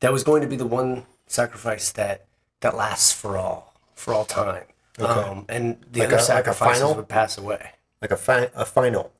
That 0.00 0.12
was 0.12 0.24
going 0.24 0.42
to 0.42 0.48
be 0.48 0.56
the 0.56 0.66
one 0.66 1.04
sacrifice 1.26 1.92
that 1.92 2.26
that 2.60 2.76
lasts 2.76 3.12
for 3.12 3.36
all 3.38 3.74
for 3.94 4.12
all 4.14 4.24
time. 4.24 4.64
Um, 4.98 5.46
and 5.48 5.78
the 5.92 6.00
Like 6.00 6.08
other 6.08 6.16
a- 6.16 6.22
sacrifices 6.22 6.82
final? 6.82 6.94
would 6.96 7.08
pass 7.08 7.38
away. 7.38 7.70
Like 8.02 8.10
a 8.10 8.16
fi- 8.16 8.50
a 8.54 8.64
final. 8.64 9.12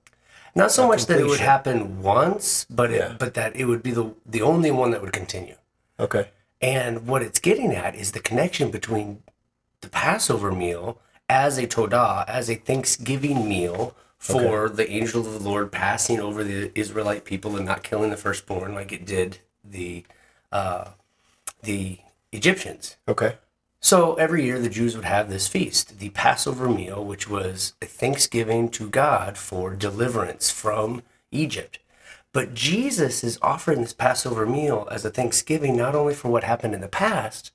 Not 0.55 0.73
so 0.73 0.89
much 0.89 1.07
that 1.07 1.21
it 1.21 1.27
would 1.27 1.41
happen 1.41 2.03
once, 2.03 2.67
but 2.69 2.91
Yeah. 2.91 3.13
it, 3.13 3.19
but 3.19 3.35
that 3.35 3.55
it 3.57 3.67
would 3.67 3.83
be 3.83 3.93
the 3.93 4.15
the 4.27 4.43
only 4.43 4.71
one 4.71 4.91
that 4.91 5.01
would 5.01 5.13
continue. 5.13 5.57
Okay. 5.99 6.29
And 6.61 7.07
what 7.07 7.23
it's 7.23 7.39
getting 7.39 7.73
at 7.75 7.95
is 7.95 8.13
the 8.13 8.21
connection 8.21 8.71
between 8.71 9.23
the 9.81 9.89
Passover 9.89 10.51
meal 10.53 10.99
as 11.29 11.57
a 11.57 11.67
Todah, 11.67 12.25
as 12.29 12.51
a 12.51 12.57
Thanksgiving 12.57 13.49
meal 13.49 13.95
for 14.19 14.69
the 14.69 14.91
angel 14.91 15.27
of 15.27 15.33
the 15.33 15.49
Lord 15.49 15.73
passing 15.73 16.21
over 16.21 16.45
the 16.45 16.71
Israelite 16.79 17.25
people 17.25 17.57
and 17.57 17.65
not 17.65 17.83
killing 17.83 18.11
the 18.11 18.17
firstborn 18.19 18.75
like 18.75 18.93
it 18.93 19.07
did 19.07 19.39
the 19.65 20.05
uh, 20.53 20.91
the 21.63 21.99
Egyptians. 22.33 22.97
Okay. 23.09 23.37
So 23.81 24.15
every 24.15 24.45
year 24.45 24.59
the 24.59 24.69
Jews 24.69 24.95
would 24.95 25.07
have 25.07 25.31
this 25.31 25.49
feast, 25.49 25.99
the 25.99 26.11
Passover 26.11 26.69
meal, 26.69 27.03
which 27.05 27.29
was 27.29 27.73
a 27.81 27.87
thanksgiving 27.87 28.69
to 28.71 28.89
God 28.91 29.39
for 29.39 29.75
deliverance 29.75 30.51
from 30.51 31.03
Egypt. 31.31 31.79
But 32.33 32.55
Jesus 32.55 33.25
is 33.25 33.39
offering 33.43 33.81
this 33.81 33.93
Passover 33.95 34.47
meal 34.47 34.87
as 34.91 35.05
a 35.05 35.11
thanksgiving 35.11 35.77
not 35.77 35.95
only 35.95 36.15
for 36.15 36.29
what 36.31 36.45
happened 36.45 36.75
in 36.75 36.81
the 36.83 36.89
past, 36.89 37.53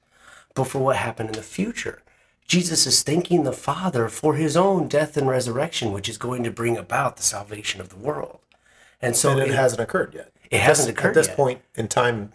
but 0.56 0.66
for 0.66 0.80
what 0.80 0.96
happened 0.96 1.30
in 1.30 1.36
the 1.36 1.42
future. 1.44 2.02
Jesus 2.48 2.86
is 2.86 3.02
thanking 3.04 3.44
the 3.44 3.54
Father 3.54 4.08
for 4.10 4.36
his 4.36 4.58
own 4.58 4.88
death 4.88 5.18
and 5.18 5.28
resurrection, 5.28 5.92
which 5.92 6.10
is 6.10 6.18
going 6.18 6.44
to 6.44 6.52
bring 6.52 6.75
about 6.78 7.18
the 7.18 7.24
salvation 7.24 7.80
of 7.82 7.90
the 7.90 7.96
world. 7.96 8.40
And 9.02 9.16
so 9.16 9.32
And 9.32 9.42
it 9.42 9.50
it- 9.50 9.56
hasn't 9.56 9.82
occurred 9.82 10.14
yet. 10.14 10.32
It 10.52 10.60
hasn't 10.62 10.90
occurred 10.90 11.10
At 11.10 11.16
this 11.16 11.28
yet. 11.28 11.36
point 11.38 11.62
in 11.75 11.88
time, 11.88 12.32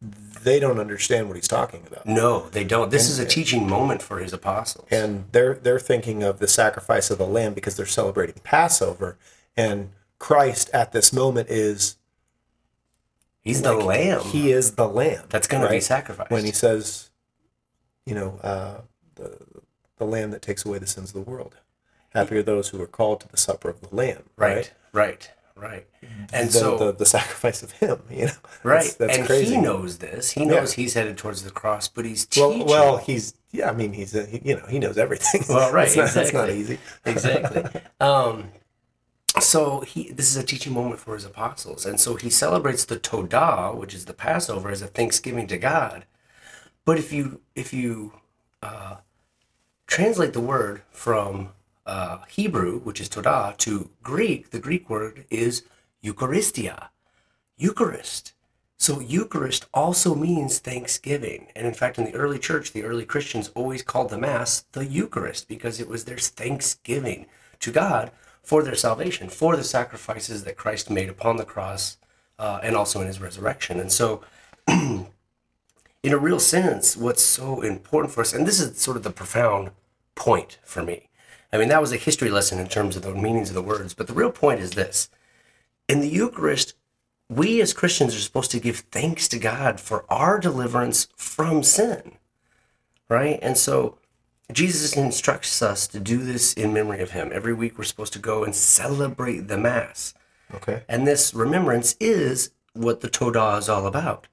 they 0.00 0.60
don't 0.60 0.78
understand 0.78 1.26
what 1.26 1.36
he's 1.36 1.48
talking 1.48 1.82
about. 1.86 2.06
no, 2.06 2.48
they 2.50 2.62
don't. 2.64 2.90
This 2.90 3.10
is 3.10 3.18
a 3.18 3.24
teaching 3.26 3.68
moment 3.68 4.00
for 4.02 4.18
his 4.20 4.32
apostles. 4.32 4.86
and 4.90 5.24
they're 5.32 5.54
they're 5.54 5.80
thinking 5.80 6.22
of 6.22 6.38
the 6.38 6.46
sacrifice 6.48 7.10
of 7.10 7.18
the 7.18 7.26
lamb 7.26 7.52
because 7.54 7.76
they're 7.76 7.86
celebrating 7.86 8.36
Passover, 8.44 9.18
and 9.56 9.90
Christ 10.18 10.70
at 10.72 10.92
this 10.92 11.12
moment 11.12 11.48
is 11.50 11.96
He's 13.40 13.62
the 13.62 13.74
lamb. 13.74 14.20
he 14.22 14.52
is 14.52 14.72
the 14.74 14.86
lamb 14.88 15.24
That's 15.30 15.46
going 15.48 15.62
to 15.62 15.70
be 15.70 15.80
sacrificed. 15.80 16.30
when 16.30 16.44
he 16.44 16.52
says, 16.52 17.08
you 18.04 18.14
know, 18.14 18.38
uh, 18.42 18.80
the 19.16 19.38
the 19.96 20.04
lamb 20.04 20.30
that 20.30 20.42
takes 20.42 20.64
away 20.64 20.78
the 20.78 20.86
sins 20.86 21.14
of 21.14 21.24
the 21.24 21.30
world. 21.30 21.56
Happy 22.10 22.36
are 22.36 22.42
those 22.42 22.68
who 22.68 22.80
are 22.80 22.86
called 22.86 23.20
to 23.20 23.28
the 23.28 23.36
supper 23.36 23.68
of 23.68 23.80
the 23.80 23.94
lamb. 23.94 24.22
right, 24.36 24.72
right, 24.92 25.06
right. 25.06 25.30
And 26.32 26.48
The, 26.48 26.52
so, 26.52 26.78
the, 26.78 26.92
the 26.92 27.06
sacrifice 27.06 27.62
of 27.62 27.72
him, 27.72 28.02
you 28.10 28.26
know, 28.26 28.32
right, 28.62 28.82
That's, 28.82 28.94
that's 28.94 29.18
and 29.18 29.26
crazy. 29.26 29.54
he 29.56 29.60
knows 29.60 29.98
this. 29.98 30.30
He 30.32 30.44
knows 30.44 30.72
he's 30.74 30.94
headed 30.94 31.16
towards 31.18 31.42
the 31.42 31.50
cross, 31.50 31.88
but 31.88 32.04
he's 32.04 32.26
well, 32.36 32.52
teaching. 32.52 32.66
well, 32.66 32.96
he's 32.98 33.34
yeah. 33.50 33.70
I 33.70 33.72
mean, 33.72 33.92
he's 33.92 34.14
a, 34.14 34.26
he, 34.26 34.40
you 34.44 34.56
know 34.56 34.66
he 34.66 34.78
knows 34.78 34.98
everything. 34.98 35.42
Well, 35.48 35.72
right, 35.78 35.86
It's 35.88 35.96
not, 35.96 36.10
That's 36.12 36.32
not 36.32 36.50
easy. 36.50 36.78
exactly. 37.04 37.64
Um, 38.00 38.50
so 39.40 39.80
he 39.80 40.10
this 40.10 40.30
is 40.30 40.36
a 40.36 40.42
teaching 40.42 40.72
moment 40.72 41.00
for 41.00 41.14
his 41.14 41.24
apostles, 41.24 41.84
and 41.86 42.00
so 42.00 42.16
he 42.16 42.30
celebrates 42.30 42.84
the 42.84 42.96
Todah, 42.98 43.74
which 43.76 43.94
is 43.94 44.04
the 44.06 44.14
Passover, 44.14 44.70
as 44.70 44.82
a 44.82 44.86
thanksgiving 44.86 45.46
to 45.48 45.58
God. 45.58 46.04
But 46.84 46.98
if 46.98 47.12
you 47.12 47.40
if 47.54 47.72
you 47.72 48.14
uh, 48.62 48.96
translate 49.86 50.32
the 50.32 50.40
word 50.40 50.82
from 50.90 51.50
uh, 51.88 52.18
Hebrew, 52.28 52.80
which 52.80 53.00
is 53.00 53.08
Todah, 53.08 53.56
to 53.58 53.90
Greek, 54.02 54.50
the 54.50 54.60
Greek 54.60 54.90
word 54.90 55.24
is 55.30 55.62
Eucharistia, 56.04 56.88
Eucharist. 57.56 58.34
So 58.76 59.00
Eucharist 59.00 59.66
also 59.74 60.14
means 60.14 60.58
thanksgiving. 60.58 61.48
And 61.56 61.66
in 61.66 61.74
fact, 61.74 61.98
in 61.98 62.04
the 62.04 62.14
early 62.14 62.38
church, 62.38 62.72
the 62.72 62.84
early 62.84 63.04
Christians 63.04 63.50
always 63.54 63.82
called 63.82 64.10
the 64.10 64.18
Mass 64.18 64.66
the 64.72 64.84
Eucharist 64.84 65.48
because 65.48 65.80
it 65.80 65.88
was 65.88 66.04
their 66.04 66.18
thanksgiving 66.18 67.26
to 67.60 67.72
God 67.72 68.12
for 68.42 68.62
their 68.62 68.76
salvation, 68.76 69.28
for 69.28 69.56
the 69.56 69.64
sacrifices 69.64 70.44
that 70.44 70.56
Christ 70.56 70.90
made 70.90 71.08
upon 71.08 71.38
the 71.38 71.44
cross 71.44 71.96
uh, 72.38 72.60
and 72.62 72.76
also 72.76 73.00
in 73.00 73.06
his 73.06 73.20
resurrection. 73.20 73.80
And 73.80 73.90
so, 73.90 74.22
in 74.68 75.06
a 76.04 76.18
real 76.18 76.38
sense, 76.38 76.96
what's 76.96 77.22
so 77.22 77.62
important 77.62 78.12
for 78.12 78.20
us, 78.20 78.32
and 78.32 78.46
this 78.46 78.60
is 78.60 78.80
sort 78.80 78.96
of 78.96 79.02
the 79.02 79.10
profound 79.10 79.70
point 80.14 80.58
for 80.62 80.82
me. 80.82 81.07
I 81.52 81.58
mean, 81.58 81.68
that 81.68 81.80
was 81.80 81.92
a 81.92 81.96
history 81.96 82.30
lesson 82.30 82.58
in 82.58 82.68
terms 82.68 82.96
of 82.96 83.02
the 83.02 83.14
meanings 83.14 83.48
of 83.48 83.54
the 83.54 83.62
words, 83.62 83.94
but 83.94 84.06
the 84.06 84.12
real 84.12 84.30
point 84.30 84.60
is 84.60 84.72
this. 84.72 85.08
In 85.88 86.00
the 86.00 86.08
Eucharist, 86.08 86.74
we 87.28 87.60
as 87.60 87.72
Christians 87.72 88.14
are 88.14 88.20
supposed 88.20 88.50
to 88.50 88.60
give 88.60 88.78
thanks 88.90 89.28
to 89.28 89.38
God 89.38 89.80
for 89.80 90.04
our 90.10 90.38
deliverance 90.38 91.08
from 91.16 91.62
sin. 91.62 92.12
Right? 93.08 93.38
And 93.40 93.56
so 93.56 93.98
Jesus 94.52 94.96
instructs 94.96 95.62
us 95.62 95.86
to 95.88 96.00
do 96.00 96.18
this 96.18 96.52
in 96.54 96.72
memory 96.72 97.00
of 97.00 97.10
him. 97.10 97.30
Every 97.32 97.54
week 97.54 97.78
we're 97.78 97.84
supposed 97.84 98.12
to 98.14 98.18
go 98.18 98.44
and 98.44 98.54
celebrate 98.54 99.48
the 99.48 99.58
Mass. 99.58 100.14
Okay. 100.54 100.82
And 100.88 101.06
this 101.06 101.34
remembrance 101.34 101.96
is 102.00 102.50
what 102.72 103.00
the 103.00 103.08
Todah 103.08 103.58
is 103.58 103.68
all 103.68 103.86
about. 103.86 104.28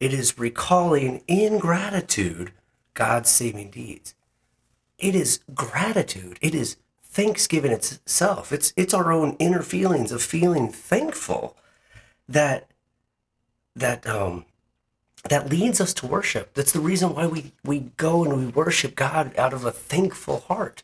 It 0.00 0.12
is 0.12 0.38
recalling 0.38 1.22
in 1.26 1.58
gratitude 1.58 2.52
God's 2.94 3.30
saving 3.30 3.70
deeds. 3.70 4.14
It 4.98 5.14
is 5.14 5.40
gratitude. 5.54 6.38
It 6.40 6.54
is 6.54 6.76
thanksgiving 7.02 7.72
itself. 7.72 8.52
It's 8.52 8.72
it's 8.76 8.94
our 8.94 9.12
own 9.12 9.36
inner 9.38 9.62
feelings 9.62 10.12
of 10.12 10.22
feeling 10.22 10.68
thankful 10.68 11.56
that 12.28 12.70
that 13.74 14.06
um 14.06 14.44
that 15.28 15.50
leads 15.50 15.80
us 15.80 15.94
to 15.94 16.06
worship. 16.06 16.54
That's 16.54 16.72
the 16.72 16.80
reason 16.80 17.14
why 17.14 17.26
we 17.26 17.52
we 17.64 17.80
go 17.96 18.24
and 18.24 18.36
we 18.36 18.46
worship 18.46 18.94
God 18.94 19.36
out 19.36 19.52
of 19.52 19.64
a 19.64 19.70
thankful 19.70 20.40
heart. 20.40 20.82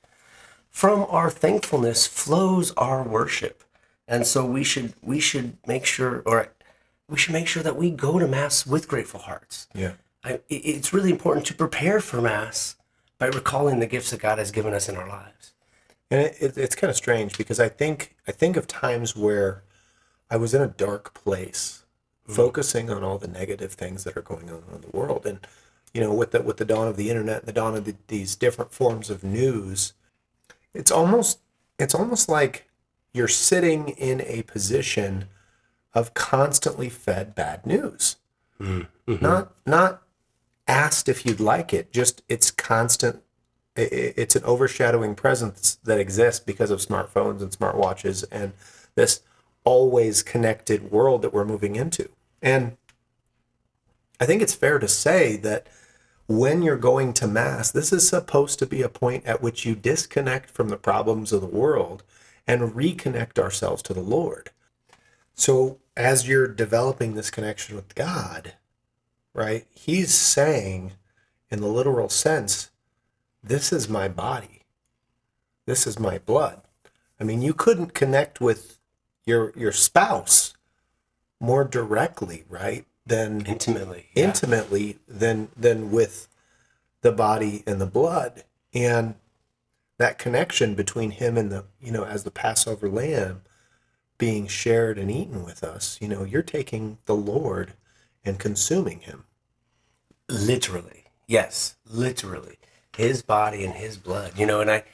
From 0.71 1.07
our 1.09 1.31
thankfulness 1.31 2.07
flows 2.07 2.73
our 2.73 3.03
worship. 3.03 3.63
And 4.09 4.27
so 4.27 4.45
we 4.45 4.65
should 4.65 4.95
we 5.03 5.21
should 5.21 5.57
make 5.67 5.87
sure 5.87 6.23
or 6.27 6.53
we 7.09 7.19
should 7.19 7.33
make 7.33 7.47
sure 7.47 7.63
that 7.63 7.77
we 7.77 7.91
go 7.91 8.19
to 8.19 8.27
mass 8.27 8.67
with 8.67 8.89
grateful 8.89 9.21
hearts. 9.21 9.69
Yeah. 9.75 9.93
I, 10.25 10.41
it's 10.49 10.93
really 10.95 11.11
important 11.11 11.47
to 11.47 11.55
prepare 11.55 12.01
for 12.01 12.21
mass 12.21 12.77
by 13.19 13.27
recalling 13.27 13.81
the 13.81 13.87
gifts 13.87 14.11
that 14.11 14.21
God 14.21 14.39
has 14.39 14.51
given 14.51 14.75
us 14.75 14.89
in 14.89 14.97
our 14.97 15.09
lives. 15.09 15.53
And 16.11 16.21
it, 16.21 16.37
it, 16.41 16.59
it's 16.59 16.75
kind 16.75 16.91
of 16.91 16.97
strange 16.97 17.37
because 17.39 17.59
I 17.59 17.69
think 17.69 18.17
I 18.29 18.33
think 18.33 18.57
of 18.57 18.67
times 18.67 19.17
where 19.17 19.63
I 20.31 20.37
was 20.37 20.55
in 20.55 20.63
a 20.63 20.69
dark 20.69 21.15
place, 21.15 21.85
hmm. 22.27 22.33
focusing 22.33 22.91
on 22.91 23.03
all 23.03 23.19
the 23.19 23.29
negative 23.29 23.73
things 23.73 24.05
that 24.05 24.17
are 24.17 24.23
going 24.23 24.51
on 24.51 24.63
in 24.75 24.81
the 24.81 24.97
world, 24.97 25.27
and 25.27 25.47
you 25.93 26.01
know, 26.01 26.13
with 26.13 26.33
the 26.33 26.43
with 26.43 26.59
the 26.59 26.65
dawn 26.65 26.89
of 26.89 26.97
the 26.97 27.11
internet, 27.11 27.41
and 27.41 27.49
the 27.49 27.53
dawn 27.53 27.75
of 27.75 27.85
the, 27.85 27.97
these 28.09 28.37
different 28.37 28.73
forms 28.73 29.11
of 29.11 29.25
news, 29.25 29.95
it's 30.73 30.91
almost 30.91 31.41
it's 31.79 31.95
almost 31.95 32.29
like 32.29 32.69
you're 33.13 33.29
sitting 33.29 33.89
in 33.91 34.21
a 34.23 34.43
position 34.43 35.27
of 35.95 36.15
constantly 36.15 36.89
fed 36.89 37.35
bad 37.35 37.65
news, 37.65 38.17
hmm. 38.59 38.83
mm-hmm. 39.07 39.25
not 39.25 39.53
not 39.67 40.03
asked 40.67 41.09
if 41.09 41.27
you'd 41.27 41.41
like 41.41 41.73
it, 41.73 41.93
just 41.93 42.23
it's 42.29 42.51
constant 42.51 43.23
it's 43.77 44.37
an 44.37 44.45
overshadowing 44.45 45.17
presence 45.17 45.77
that 45.83 45.99
exists 45.99 46.39
because 46.39 46.71
of 46.71 46.79
smartphones 46.79 47.43
and 47.43 47.51
smartwatches 47.51 48.25
and 48.31 48.53
this 48.95 49.23
always 49.65 50.23
connected 50.23 50.93
world 50.93 51.23
that 51.23 51.33
we're 51.33 51.45
moving 51.45 51.75
into. 51.75 52.09
And 52.41 52.77
I 54.21 54.27
think 54.27 54.43
it's 54.43 54.55
fair 54.55 54.79
to 54.79 54.87
say 54.87 55.37
that 55.39 55.67
when 56.27 56.63
you're 56.63 56.77
going 56.77 57.13
to 57.15 57.27
mass, 57.27 57.71
this 57.71 57.93
is 57.93 58.09
supposed 58.09 58.59
to 58.59 58.67
be 58.67 58.83
a 58.83 58.89
point 58.89 59.27
at 59.27 59.43
which 59.43 59.67
you 59.67 59.75
disconnect 59.75 60.51
from 60.51 60.69
the 60.69 60.77
problems 60.77 61.33
of 61.33 61.41
the 61.41 61.47
world 61.47 62.03
and 62.47 62.75
reconnect 62.75 63.39
ourselves 63.39 63.83
to 63.83 63.95
the 63.95 64.01
Lord. 64.01 64.51
So, 65.35 65.79
as 65.97 66.29
you're 66.29 66.49
developing 66.49 67.15
this 67.15 67.31
connection 67.31 67.77
with 67.77 67.95
God, 67.95 68.55
right, 69.35 69.67
He's 69.75 70.15
saying, 70.15 70.93
in 71.51 71.61
the 71.61 71.69
literal 71.69 72.09
sense, 72.09 72.71
this 73.43 73.73
is 73.73 73.89
my 73.89 74.09
body. 74.09 74.63
This 75.67 75.87
is 75.87 75.99
my 75.99 76.19
blood. 76.19 76.63
I 77.21 77.25
mean, 77.25 77.43
you 77.43 77.53
couldn't 77.55 77.95
connect 77.95 78.41
with 78.41 78.79
your 79.27 79.53
your 79.57 79.73
spouse 79.73 80.55
more 81.41 81.65
directly, 81.65 82.45
right? 82.49 82.87
Than 83.07 83.45
Intimately. 83.45 84.07
yeah. 84.15 84.25
intimately 84.25 84.99
than 85.07 85.49
than 85.57 85.91
with 85.91 86.29
the 87.03 87.13
body 87.13 87.63
and 87.67 87.81
the 87.81 87.87
blood. 87.87 88.45
And 88.73 89.15
that 89.99 90.19
connection 90.19 90.75
between 90.75 91.11
him 91.13 91.37
and 91.37 91.53
the, 91.53 91.65
you 91.81 91.93
know, 91.93 92.05
as 92.05 92.25
the 92.25 92.31
Passover 92.31 92.89
lamb 92.89 93.43
being 94.19 94.47
shared 94.47 94.99
and 94.99 95.11
eaten 95.11 95.45
with 95.45 95.63
us, 95.63 95.99
you 96.01 96.09
know, 96.09 96.25
you're 96.25 96.43
taking 96.43 96.99
the 97.07 97.15
Lord 97.15 97.75
and 98.25 98.39
consuming 98.39 99.01
him. 99.01 99.25
literally. 100.29 101.05
Yes 101.27 101.77
literally. 101.91 102.59
His 102.97 103.23
body 103.23 103.65
and 103.65 103.75
his 103.75 103.97
blood. 103.97 104.33
You 104.39 104.47
know 104.47 104.61
and 104.61 104.71
i, 104.71 104.85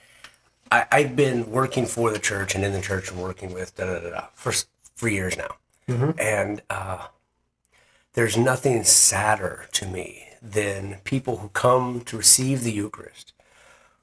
I 0.71 0.87
i've 0.93 1.17
been 1.17 1.51
working 1.51 1.87
for 1.87 2.11
the 2.11 2.19
church 2.19 2.55
and 2.55 2.65
in 2.65 2.73
the 2.73 2.81
church 2.81 3.11
and 3.11 3.21
working 3.21 3.53
with 3.53 3.77
da 3.77 3.87
da 3.87 4.01
da 4.01 4.11
da 4.11 4.25
for 4.35 4.53
for 4.95 5.09
years 5.09 5.37
now. 5.37 5.57
And 6.19 6.63
uh 6.71 7.07
there's 8.15 8.37
nothing 8.37 8.83
sadder 8.85 9.67
to 9.73 9.87
me 9.87 10.29
than 10.43 10.97
people 11.05 11.39
who 11.39 11.49
come 11.51 12.01
to 12.03 12.17
receive 12.17 12.63
the 12.65 12.73
Eucharist, 12.73 13.33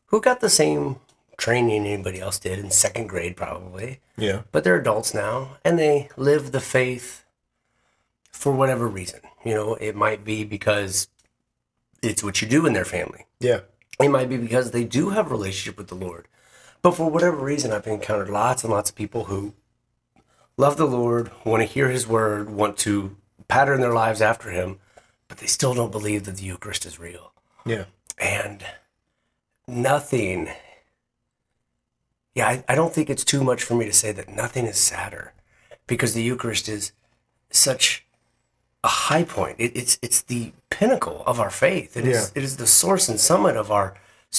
who 0.08 0.22
got 0.22 0.40
the 0.40 0.50
same 0.50 0.98
training 1.38 1.86
anybody 1.86 2.20
else 2.20 2.40
did 2.40 2.58
in 2.60 2.72
second 2.72 3.08
grade, 3.08 3.36
probably, 3.36 4.00
Yeah. 4.18 4.42
but 4.52 4.64
they're 4.64 4.80
adults 4.80 5.14
now 5.14 5.58
and 5.64 5.78
they 5.80 6.10
live 6.18 6.52
the 6.52 6.60
faith 6.62 7.24
for 8.38 8.52
whatever 8.52 8.88
reason. 8.88 9.20
You 9.44 9.56
know, 9.56 9.76
it 9.76 9.96
might 9.96 10.24
be 10.24 10.44
because 10.44 11.08
it's 12.04 12.24
what 12.24 12.42
you 12.42 12.48
do 12.48 12.66
in 12.66 12.74
their 12.74 12.86
family. 12.86 13.26
Yeah. 13.40 13.62
It 14.00 14.10
might 14.10 14.30
be 14.30 14.38
because 14.38 14.72
they 14.72 14.84
do 14.84 15.10
have 15.10 15.28
a 15.28 15.30
relationship 15.30 15.78
with 15.78 15.88
the 15.88 15.96
Lord. 15.96 16.28
But 16.84 16.92
for 16.92 17.10
whatever 17.10 17.38
reason, 17.38 17.72
I've 17.72 17.88
encountered 17.88 18.30
lots 18.30 18.64
and 18.64 18.72
lots 18.72 18.92
of 18.92 18.96
people 18.96 19.26
who 19.26 19.56
love 20.56 20.78
the 20.78 20.86
Lord, 20.86 21.32
want 21.44 21.62
to 21.62 21.68
hear 21.68 21.90
his 21.90 22.08
word, 22.08 22.50
want 22.50 22.78
to 22.80 23.18
pattern 23.48 23.82
their 23.82 23.94
lives 23.94 24.22
after 24.22 24.52
him, 24.52 24.78
but 25.28 25.40
they 25.40 25.48
still 25.48 25.74
don't 25.74 25.92
believe 25.92 26.26
that 26.26 26.38
the 26.38 26.46
Eucharist 26.46 26.86
is 26.86 27.00
real. 27.00 27.32
Yeah. 27.66 27.86
And 28.20 28.64
nothing, 29.68 30.50
yeah, 32.36 32.48
I, 32.48 32.64
I 32.70 32.76
don't 32.76 32.94
think 32.94 33.10
it's 33.10 33.26
too 33.26 33.44
much 33.44 33.64
for 33.64 33.74
me 33.74 33.86
to 33.86 33.94
say 33.94 34.12
that 34.12 34.30
nothing 34.30 34.68
is 34.68 34.78
sadder 34.78 35.34
because 35.88 36.14
the 36.14 36.24
Eucharist 36.24 36.70
is 36.70 36.92
such 37.50 38.07
a 38.88 38.94
high 39.10 39.24
point. 39.38 39.56
It, 39.66 39.72
it's 39.82 39.94
it's 40.06 40.22
the 40.34 40.44
pinnacle 40.78 41.20
of 41.32 41.36
our 41.44 41.50
faith. 41.66 41.92
It 42.00 42.06
is 42.14 42.20
Yeah. 42.24 42.40
it 42.40 42.44
is 42.48 42.54
the 42.58 42.68
source 42.82 43.06
and 43.12 43.20
summit 43.20 43.56
of 43.64 43.68
our 43.78 43.90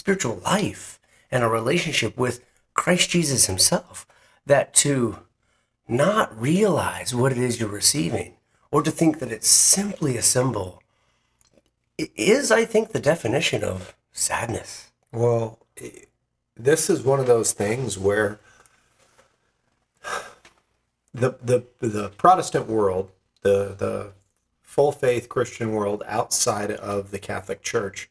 spiritual 0.00 0.36
life 0.54 0.98
and 1.30 1.40
a 1.44 1.48
relationship 1.60 2.12
with 2.24 2.36
Christ 2.80 3.10
Jesus 3.10 3.46
Himself. 3.46 4.06
That 4.52 4.72
to 4.84 5.18
not 5.86 6.26
realize 6.50 7.14
what 7.14 7.32
it 7.32 7.38
is 7.38 7.60
you're 7.60 7.78
receiving, 7.82 8.30
or 8.72 8.82
to 8.82 8.90
think 8.90 9.18
that 9.20 9.30
it's 9.36 9.48
simply 9.48 10.16
a 10.16 10.22
symbol, 10.22 10.82
is 11.98 12.50
I 12.60 12.64
think 12.64 12.84
the 12.92 13.00
definition 13.12 13.62
of 13.62 13.94
sadness. 14.12 14.90
Well, 15.12 15.58
this 16.56 16.88
is 16.90 17.02
one 17.02 17.20
of 17.20 17.26
those 17.26 17.52
things 17.52 17.98
where 17.98 18.38
the 21.14 21.30
the 21.42 21.64
the 21.80 22.08
Protestant 22.16 22.66
world, 22.66 23.10
the 23.42 23.74
the 23.84 24.12
full 24.78 24.92
faith 24.92 25.28
Christian 25.28 25.72
world 25.72 26.04
outside 26.06 26.70
of 26.70 27.10
the 27.10 27.18
Catholic 27.18 27.62
Church 27.62 28.08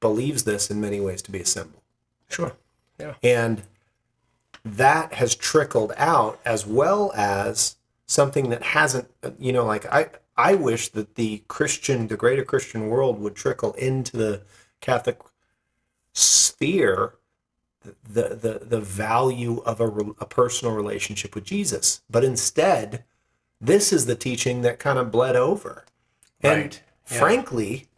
believes 0.00 0.42
this 0.42 0.68
in 0.68 0.80
many 0.80 0.98
ways 0.98 1.22
to 1.22 1.30
be 1.30 1.38
a 1.38 1.44
symbol. 1.44 1.80
Sure. 2.28 2.56
Yeah. 2.98 3.14
And 3.22 3.62
that 4.64 5.12
has 5.12 5.36
trickled 5.36 5.92
out 5.96 6.40
as 6.44 6.66
well 6.66 7.12
as 7.14 7.76
something 8.06 8.50
that 8.50 8.64
hasn't 8.64 9.08
you 9.38 9.52
know 9.52 9.64
like 9.64 9.86
I 9.86 10.08
I 10.36 10.56
wish 10.56 10.88
that 10.88 11.14
the 11.14 11.44
Christian 11.46 12.08
the 12.08 12.16
greater 12.16 12.42
Christian 12.44 12.88
world 12.88 13.20
would 13.20 13.36
trickle 13.36 13.74
into 13.74 14.16
the 14.16 14.42
Catholic 14.80 15.20
sphere 16.14 17.14
the 17.84 18.30
the 18.34 18.66
the 18.66 18.80
value 18.80 19.58
of 19.58 19.80
a, 19.80 19.86
a 20.18 20.26
personal 20.26 20.74
relationship 20.74 21.36
with 21.36 21.44
Jesus 21.44 22.00
but 22.10 22.24
instead 22.24 23.04
this 23.60 23.92
is 23.92 24.06
the 24.06 24.16
teaching 24.16 24.62
that 24.62 24.80
kind 24.80 24.98
of 24.98 25.12
bled 25.12 25.36
over 25.36 25.84
and 26.42 26.62
Right. 26.62 26.82
Yeah. 27.10 27.18
frankly 27.18 27.88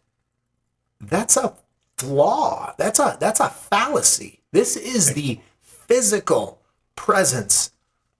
that's 0.99 1.35
a 1.35 1.55
flaw. 1.97 2.73
That's 2.77 2.99
a 2.99 3.17
that's 3.19 3.39
a 3.39 3.49
fallacy. 3.49 4.41
This 4.51 4.75
is 4.75 5.13
the 5.13 5.39
physical 5.61 6.59
presence 6.95 7.71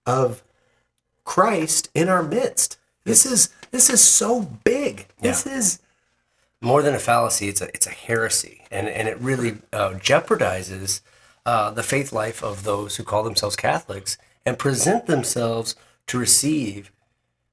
of 0.06 0.42
Christ 1.24 1.90
in 1.94 2.08
our 2.08 2.22
midst. 2.22 2.78
This 3.04 3.26
is 3.26 3.48
this 3.70 3.90
is 3.90 4.00
so 4.00 4.42
big. 4.64 5.06
This 5.20 5.46
is 5.46 5.80
more 6.60 6.82
than 6.82 6.94
a 6.94 6.98
fallacy, 6.98 7.48
it's 7.48 7.60
a 7.60 7.68
it's 7.68 7.86
a 7.86 7.90
heresy, 7.90 8.62
and 8.70 8.88
and 8.88 9.08
it 9.08 9.18
really 9.20 9.58
uh, 9.72 9.90
jeopardizes 9.94 11.00
uh, 11.44 11.70
the 11.70 11.82
faith 11.82 12.12
life 12.12 12.42
of 12.42 12.62
those 12.62 12.96
who 12.96 13.02
call 13.04 13.24
themselves 13.24 13.56
Catholics 13.56 14.16
and 14.46 14.58
present 14.58 15.06
themselves 15.06 15.74
to 16.06 16.18
receive 16.18 16.91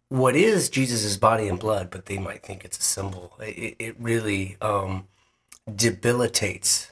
what 0.10 0.36
is 0.36 0.70
Jesus' 0.70 1.18
body 1.18 1.48
and 1.48 1.60
blood, 1.60 1.90
but 1.90 2.08
they 2.08 2.18
might 2.18 2.44
think 2.44 2.66
it's 2.66 2.78
a 2.78 2.82
symbol. 2.82 3.36
It, 3.40 3.76
it 3.80 3.96
really 4.00 4.58
um, 4.62 5.08
debilitates 5.74 6.92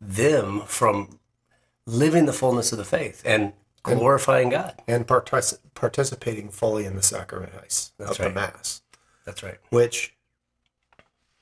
them 0.00 0.62
from 0.62 1.18
living 1.86 2.26
the 2.26 2.32
fullness 2.32 2.72
of 2.72 2.78
the 2.78 2.84
faith 2.84 3.22
and 3.24 3.52
glorifying 3.82 4.50
God. 4.50 4.74
and 4.86 5.06
partic- 5.06 5.58
participating 5.74 6.48
fully 6.50 6.84
in 6.84 6.96
the 6.96 7.02
sacrifice 7.02 7.92
That's 7.98 8.12
of 8.12 8.18
the 8.18 8.30
mass 8.30 8.82
That's 9.24 9.42
right. 9.42 9.58
which 9.70 10.14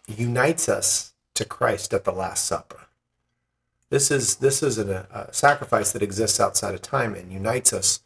unites 0.07 0.69
us 0.69 1.13
to 1.35 1.45
Christ 1.45 1.93
at 1.93 2.05
the 2.05 2.13
Last 2.13 2.45
Supper. 2.45 2.87
This 3.91 4.11
is 4.11 4.37
this 4.37 4.63
is 4.63 4.79
an, 4.79 4.91
a 4.91 5.29
sacrifice 5.33 5.93
that 5.93 6.03
exists 6.03 6.41
outside 6.41 6.75
of 6.75 6.83
time 6.83 7.15
and 7.15 7.33
unites 7.33 7.73
us 7.73 8.01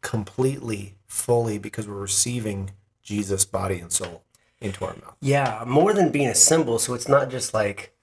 completely, 0.00 0.94
fully, 1.14 1.58
because 1.58 1.86
we're 1.86 1.94
receiving 1.94 2.72
Jesus' 3.02 3.44
body 3.44 3.78
and 3.78 3.92
soul 3.92 4.22
into 4.60 4.84
our 4.84 4.94
mouth. 4.94 5.16
Yeah, 5.20 5.62
more 5.66 5.92
than 5.92 6.10
being 6.10 6.28
a 6.28 6.34
symbol, 6.34 6.78
so 6.78 6.94
it's 6.94 7.08
not 7.08 7.30
just 7.30 7.54
like 7.54 7.94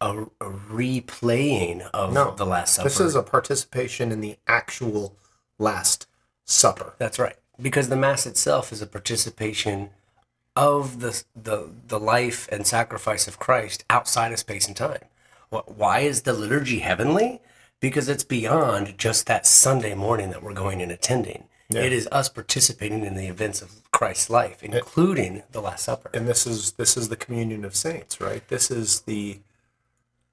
a, 0.00 0.22
a 0.40 0.50
replaying 0.50 1.88
of 1.94 2.12
No, 2.12 2.34
the 2.34 2.44
Last 2.44 2.74
Supper. 2.74 2.88
This 2.88 3.00
is 3.00 3.14
a 3.14 3.22
participation 3.22 4.12
in 4.12 4.20
the 4.20 4.36
actual 4.46 5.16
Last 5.58 6.06
Supper. 6.44 6.94
That's 6.98 7.18
right, 7.18 7.36
because 7.60 7.88
the 7.88 7.96
Mass 7.96 8.26
itself 8.26 8.72
is 8.72 8.82
a 8.82 8.86
participation 8.86 9.90
of 10.54 11.00
the 11.00 11.22
the 11.34 11.70
the 11.86 12.00
life 12.00 12.48
and 12.50 12.66
sacrifice 12.66 13.28
of 13.28 13.38
Christ 13.38 13.84
outside 13.90 14.32
of 14.32 14.38
space 14.38 14.66
and 14.66 14.76
time. 14.76 15.04
Why 15.50 16.00
is 16.00 16.22
the 16.22 16.32
liturgy 16.32 16.80
heavenly? 16.80 17.40
Because 17.78 18.08
it's 18.08 18.24
beyond 18.24 18.96
just 18.98 19.26
that 19.26 19.46
Sunday 19.46 19.94
morning 19.94 20.30
that 20.30 20.42
we're 20.42 20.54
going 20.54 20.80
and 20.80 20.90
attending. 20.90 21.44
Yeah. 21.68 21.82
It 21.82 21.92
is 21.92 22.08
us 22.12 22.28
participating 22.28 23.04
in 23.04 23.16
the 23.16 23.26
events 23.26 23.60
of 23.60 23.82
Christ's 23.90 24.30
life, 24.30 24.62
including 24.62 25.42
the 25.50 25.60
Last 25.60 25.84
Supper. 25.84 26.10
and 26.14 26.28
this 26.28 26.46
is 26.46 26.72
this 26.72 26.96
is 26.96 27.08
the 27.08 27.16
communion 27.16 27.64
of 27.64 27.74
saints 27.74 28.20
right? 28.20 28.46
This 28.48 28.70
is 28.70 29.00
the 29.00 29.40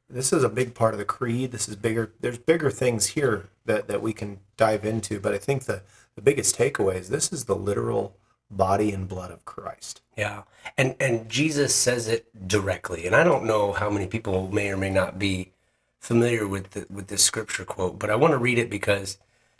this 0.09 0.31
is 0.31 0.43
a 0.43 0.49
big 0.49 0.75
part 0.75 0.93
of 0.93 0.99
the 0.99 1.05
creed. 1.05 1.51
This 1.51 1.67
is 1.67 1.75
bigger 1.75 2.11
there's 2.21 2.37
bigger 2.37 2.69
things 2.69 3.07
here 3.07 3.49
that 3.65 3.87
that 3.87 4.01
we 4.01 4.13
can 4.13 4.39
dive 4.57 4.85
into 4.85 5.19
but 5.19 5.33
i 5.33 5.37
think 5.37 5.63
the 5.63 5.81
the 6.15 6.21
biggest 6.21 6.55
takeaway 6.57 6.95
is 6.95 7.09
this 7.09 7.33
is 7.33 7.45
the 7.45 7.55
literal 7.55 8.15
body 8.51 8.91
and 8.91 9.07
blood 9.07 9.31
of 9.31 9.45
christ. 9.45 10.01
Yeah, 10.17 10.43
and 10.77 10.95
and 10.99 11.29
Jesus 11.29 11.73
says 11.73 12.07
it 12.07 12.47
directly, 12.47 13.05
and 13.07 13.15
I 13.15 13.23
don't 13.23 13.45
know 13.45 13.73
how 13.73 13.89
many 13.89 14.07
people 14.07 14.49
may 14.51 14.69
or 14.69 14.77
may 14.77 14.91
not 14.91 15.17
be 15.17 15.51
familiar 15.99 16.47
with 16.47 16.71
the, 16.71 16.85
with 16.89 17.07
this 17.07 17.23
scripture 17.23 17.65
quote, 17.65 17.97
but 17.97 18.09
I 18.09 18.15
want 18.15 18.33
to 18.33 18.37
read 18.37 18.59
it 18.59 18.69
because 18.69 19.17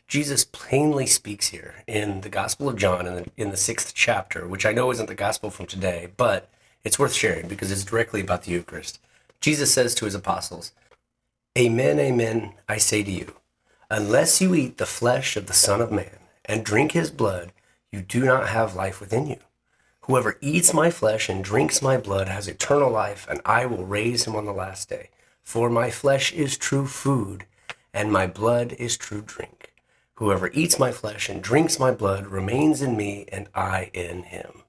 Jesus 0.08 0.46
plainly 0.46 1.08
speaks 1.08 1.48
here 1.48 1.84
in 1.88 2.22
the 2.22 2.30
Gospel 2.30 2.70
of 2.70 2.76
John 2.76 3.08
in 3.08 3.16
the 3.16 3.32
in 3.36 3.50
the 3.50 3.58
sixth 3.58 3.94
chapter, 3.96 4.48
which 4.48 4.66
I 4.66 4.74
know 4.74 4.92
isn't 4.92 5.08
the 5.08 5.16
gospel 5.16 5.50
from 5.50 5.66
today, 5.66 6.10
but 6.18 6.50
it's 6.84 7.00
worth 7.00 7.13
sharing 7.13 7.48
because 7.48 7.72
it's 7.72 7.86
directly 7.86 8.22
about 8.22 8.44
the 8.44 8.52
Eucharist. 8.52 9.00
Jesus 9.42 9.74
says 9.74 9.96
to 9.96 10.06
his 10.06 10.16
apostles, 10.16 10.72
"Amen, 11.58 12.00
amen, 12.00 12.54
I 12.70 12.78
say 12.78 13.04
to 13.04 13.12
you, 13.12 13.36
unless 13.89 14.42
you 14.42 14.54
eat 14.54 14.78
the 14.78 14.86
flesh 14.86 15.36
of 15.36 15.48
the 15.48 15.54
Son 15.54 15.82
of 15.82 15.92
Man 15.92 16.20
and 16.46 16.66
drink 16.66 16.92
his 16.92 17.10
blood, 17.10 17.52
you 17.92 18.02
do 18.02 18.24
not 18.26 18.50
have 18.50 18.76
life 18.76 19.00
within 19.00 19.28
you." 19.28 19.39
Whoever 20.02 20.38
eats 20.42 20.74
my 20.74 20.92
flesh 20.92 21.30
and 21.30 21.44
drinks 21.44 21.82
my 21.82 21.98
blood 21.98 22.28
has 22.28 22.48
eternal 22.48 22.92
life, 22.92 23.26
and 23.30 23.42
I 23.46 23.66
will 23.66 23.86
raise 23.86 24.26
him 24.28 24.36
on 24.36 24.46
the 24.46 24.52
last 24.52 24.89
day. 24.89 25.10
For 25.44 25.70
my 25.70 25.89
flesh 25.89 26.34
is 26.34 26.58
true 26.58 26.88
food, 26.88 27.46
and 27.94 28.12
my 28.12 28.28
blood 28.28 28.74
is 28.74 28.98
true 28.98 29.22
drink. 29.22 29.62
Whoever 30.15 30.49
eats 30.54 30.78
my 30.78 30.91
flesh 30.91 31.28
and 31.30 31.41
drinks 31.41 31.80
my 31.80 31.91
blood 31.91 32.28
remains 32.28 32.82
in 32.82 32.95
me, 32.95 33.26
and 33.32 33.47
I 33.56 33.89
in 33.93 34.23
him. 34.23 34.63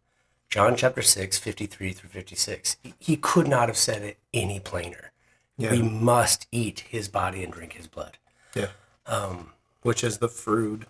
John 0.49 0.77
chapter 0.77 1.03
6, 1.03 1.37
53 1.39 1.93
through 1.93 2.11
56. 2.11 2.77
He- 2.99 3.17
could 3.17 3.49
not 3.49 3.69
have 3.69 3.77
said 3.77 4.03
it 4.03 4.19
any 4.33 4.61
plainer. 4.61 5.13
Yeah. 5.59 5.73
We 5.73 5.83
must 5.83 6.47
eat 6.51 6.81
his 6.89 7.09
body 7.09 7.43
and 7.45 7.53
drink 7.53 7.75
his 7.75 7.87
blood. 7.87 8.19
yeah 8.55 8.69
Um, 9.07 9.53
which 9.83 10.03
is 10.03 10.19
the 10.19 10.29
fruit 10.29 10.85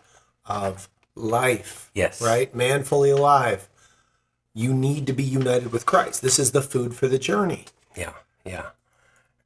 of 0.46 0.88
life 1.16 1.90
yes. 1.94 2.20
right 2.20 2.54
man 2.54 2.82
fully 2.84 3.10
alive 3.10 3.68
you 4.52 4.74
need 4.74 5.06
to 5.06 5.12
be 5.12 5.22
united 5.22 5.70
with 5.72 5.86
christ 5.86 6.22
this 6.22 6.38
is 6.40 6.50
the 6.50 6.60
food 6.60 6.94
for 6.94 7.06
the 7.08 7.18
journey 7.18 7.64
Yeah, 7.96 8.12
yeah. 8.44 8.70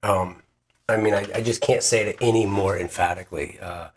Um, 0.03 0.43
I 0.89 0.97
mean, 0.97 1.13
I, 1.15 1.27
I 1.35 1.41
just 1.43 1.61
can't 1.61 1.83
say 1.83 2.09
it 2.09 2.17
any 2.23 2.47
more 2.47 2.79
emphatically. 2.79 3.59
Uh, 3.61 3.89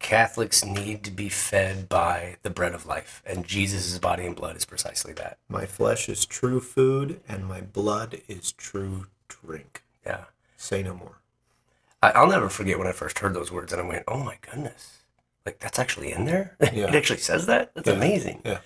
Catholics 0.00 0.64
need 0.64 1.04
to 1.04 1.10
be 1.10 1.28
fed 1.28 1.88
by 1.88 2.36
the 2.42 2.50
bread 2.50 2.74
of 2.74 2.86
life, 2.86 3.22
and 3.24 3.44
Jesus' 3.46 3.98
body 3.98 4.24
and 4.26 4.34
blood 4.34 4.56
is 4.56 4.64
precisely 4.64 5.12
that. 5.14 5.38
my 5.48 5.66
flesh 5.66 6.08
is 6.08 6.24
true 6.26 6.58
food 6.60 7.20
and 7.28 7.46
my 7.46 7.60
blood 7.60 8.20
is 8.26 8.52
true 8.52 9.06
drink 9.28 9.82
Yeah. 10.04 10.24
say 10.56 10.82
no 10.82 10.94
more 10.94 11.18
I, 12.02 12.10
I'll 12.12 12.26
never 12.28 12.48
forget 12.48 12.78
when 12.78 12.86
I 12.88 12.92
first 12.92 13.18
heard 13.18 13.34
those 13.34 13.52
words, 13.52 13.72
and 13.74 13.82
I 13.82 13.84
went, 13.86 14.04
"Oh 14.08 14.18
my 14.18 14.38
goodness! 14.40 15.02
Like 15.44 15.58
that's 15.60 15.78
actually 15.78 16.12
in 16.12 16.24
there. 16.24 16.56
Yeah. 16.72 16.88
it 16.88 16.94
actually 16.94 17.18
says 17.18 17.44
that. 17.46 17.74
That's 17.74 17.88
Yeah. 17.88 17.94
amazing." 17.94 18.40
yeah 18.44 18.60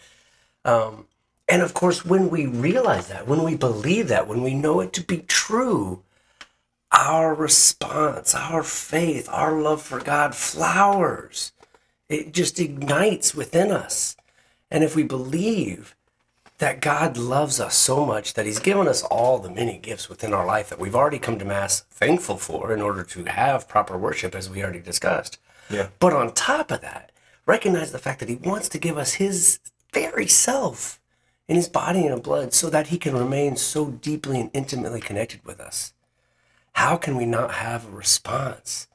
Um, 0.65 1.07
And 1.49 1.61
of 1.63 1.75
course, 1.75 2.05
when 2.07 2.31
we 2.31 2.47
realize 2.47 3.09
that, 3.09 3.27
when 3.27 3.43
we 3.43 3.55
believe 3.57 4.07
that, 4.09 4.29
when 4.29 4.43
we 4.43 4.55
know 4.55 4.81
it 4.81 4.93
to 4.95 5.03
be 5.03 5.19
true, 5.29 6.03
our 6.95 7.35
response, 7.35 8.35
our 8.35 8.63
faith, 8.63 9.29
our 9.31 9.61
love 9.61 9.83
for 9.83 9.99
God 9.99 10.35
flowers. 10.35 11.53
It 12.09 12.33
just 12.33 12.61
ignites 12.61 13.35
within 13.35 13.73
us. 13.73 14.17
And 14.71 14.85
if 14.85 14.95
we 14.95 15.03
believe 15.03 15.97
that 16.59 16.81
God 16.81 17.17
loves 17.17 17.59
us 17.59 17.77
so 17.77 18.07
much 18.07 18.35
that 18.35 18.47
He's 18.47 18.61
given 18.61 18.87
us 18.87 19.03
all 19.03 19.39
the 19.39 19.51
many 19.51 19.77
gifts 19.77 20.09
within 20.09 20.33
our 20.33 20.47
life 20.47 20.69
that 20.69 20.79
we've 20.79 20.95
already 20.95 21.19
come 21.19 21.39
to 21.39 21.45
Mass 21.45 21.81
thankful 21.91 22.37
for 22.37 22.73
in 22.73 22.81
order 22.81 23.03
to 23.03 23.25
have 23.25 23.69
proper 23.69 23.99
worship, 23.99 24.35
as 24.35 24.49
we 24.49 24.63
already 24.63 24.81
discussed. 24.81 25.39
Yeah. 25.69 25.89
But 25.99 26.13
on 26.13 26.33
top 26.33 26.71
of 26.71 26.81
that, 26.83 27.11
recognize 27.45 27.91
the 27.91 27.99
fact 27.99 28.21
that 28.21 28.29
He 28.29 28.37
wants 28.37 28.69
to 28.69 28.79
give 28.79 28.97
us 28.97 29.15
His 29.15 29.59
very 29.93 30.29
self 30.29 31.01
in 31.49 31.57
His 31.57 31.69
body 31.69 32.07
and 32.07 32.23
blood 32.23 32.55
so 32.55 32.71
that 32.71 32.89
He 32.89 32.99
can 32.99 33.17
remain 33.17 33.57
so 33.57 33.87
deeply 33.91 34.41
and 34.41 34.51
intimately 34.53 35.01
connected 35.01 35.45
with 35.45 35.61
us. 35.61 35.93
How 36.75 36.97
can 36.97 37.17
we 37.17 37.25
not 37.25 37.55
have 37.55 37.87
a 37.87 37.91
response 37.91 38.89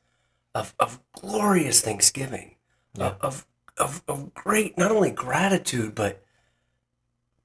of, 0.54 0.74
of 0.80 1.00
glorious 1.14 1.82
thanksgiving, 1.82 2.56
Yeah. 2.98 3.14
of, 3.22 3.46
of, 3.78 4.04
of 4.08 4.34
great, 4.34 4.78
not 4.78 4.92
only 4.92 5.12
gratitude, 5.12 5.96
but 5.96 6.24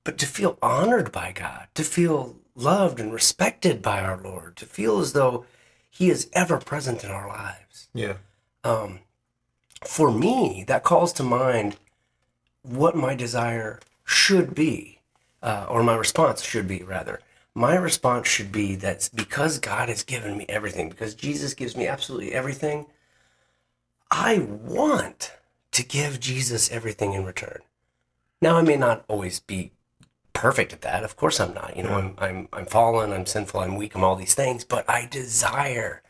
but 0.05 0.19
to 0.19 0.27
feel 0.27 0.59
honored 0.61 1.11
by 1.13 1.33
God, 1.33 1.69
to 1.75 1.83
feel 1.83 2.37
loved 2.55 3.01
and 3.01 3.11
respected 3.11 3.81
by 3.81 4.01
our 4.03 4.21
Lord, 4.23 4.55
to 4.57 4.67
feel 4.67 4.99
as 5.01 5.15
though 5.15 5.47
He 5.91 6.11
is 6.11 6.29
ever 6.35 6.59
present 6.59 7.03
in 7.05 7.11
our 7.11 7.27
lives. 7.27 7.89
Yeah. 7.95 8.17
Um, 8.65 8.99
for 9.83 10.11
me, 10.11 10.63
that 10.69 10.83
calls 10.85 11.11
to 11.15 11.23
mind 11.23 11.77
what 12.61 12.95
my 12.95 13.15
desire 13.15 13.81
should 14.05 14.55
be, 14.55 15.01
uh, 15.43 15.65
or 15.71 15.83
my 15.83 15.95
response 15.97 16.43
should 16.43 16.69
be, 16.69 16.83
rather. 16.83 17.21
My 17.55 17.77
response 17.77 18.27
should 18.29 18.51
be 18.51 18.75
that 18.77 19.09
because 19.15 19.59
God 19.59 19.89
has 19.89 20.03
given 20.03 20.37
me 20.37 20.45
everything, 20.49 20.89
because 20.89 21.15
Jesus 21.15 21.55
gives 21.55 21.77
me 21.77 21.87
absolutely 21.87 22.33
everything, 22.33 22.87
I 24.11 24.39
want 24.39 25.33
to 25.73 25.85
give 25.85 26.21
Jesus 26.21 26.71
everything 26.71 27.13
in 27.15 27.25
return. 27.25 27.61
Now, 28.43 28.57
I 28.57 28.63
may 28.63 28.77
not 28.77 29.05
always 29.09 29.41
be 29.41 29.73
perfect 30.33 30.73
at 30.73 30.83
that. 30.83 31.05
Of 31.05 31.17
course, 31.17 31.39
I'm 31.41 31.55
not. 31.55 31.77
You 31.77 31.85
know, 31.85 31.95
I'm, 31.95 32.15
I'm, 32.19 32.49
I'm 32.53 32.67
fallen, 32.67 33.13
I'm 33.13 33.27
sinful, 33.27 33.61
I'm 33.61 33.77
weak, 33.77 33.95
I'm 33.95 34.05
all 34.05 34.17
these 34.17 34.35
things, 34.35 34.65
but 34.65 34.89
I 34.91 35.07
desire 35.07 36.03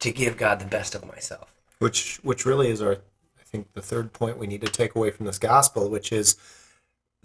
to 0.00 0.12
give 0.12 0.36
God 0.36 0.58
the 0.60 0.66
best 0.66 0.94
of 0.94 1.06
myself. 1.06 1.52
which 1.78 2.16
which 2.24 2.44
really 2.44 2.70
is 2.70 2.80
our 2.82 2.94
i 3.40 3.42
think 3.44 3.72
the 3.72 3.82
third 3.82 4.12
point 4.12 4.38
we 4.38 4.46
need 4.46 4.60
to 4.60 4.68
take 4.68 4.94
away 4.94 5.10
from 5.10 5.26
this 5.26 5.38
gospel 5.38 5.88
which 5.88 6.12
is 6.12 6.36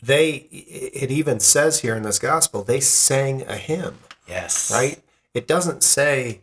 they 0.05 0.33
it 0.51 1.11
even 1.11 1.39
says 1.39 1.79
here 1.81 1.95
in 1.95 2.03
this 2.03 2.19
gospel 2.19 2.63
they 2.63 2.79
sang 2.79 3.41
a 3.47 3.55
hymn 3.57 3.97
Yes. 4.27 4.71
right 4.71 5.01
it 5.33 5.47
doesn't 5.47 5.83
say 5.83 6.41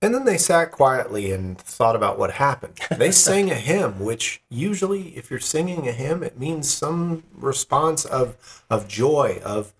and 0.00 0.14
then 0.14 0.24
they 0.24 0.38
sat 0.38 0.70
quietly 0.70 1.32
and 1.32 1.58
thought 1.58 1.96
about 1.96 2.18
what 2.18 2.32
happened 2.32 2.74
they 2.98 3.10
sang 3.10 3.50
a 3.50 3.54
hymn 3.54 3.98
which 4.00 4.42
usually 4.50 5.08
if 5.16 5.30
you're 5.30 5.40
singing 5.40 5.88
a 5.88 5.92
hymn 5.92 6.22
it 6.22 6.38
means 6.38 6.70
some 6.70 7.22
response 7.34 8.04
of 8.04 8.64
of 8.70 8.88
joy 8.88 9.40
of 9.44 9.72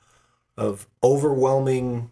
of 0.57 0.87
overwhelming 1.03 2.11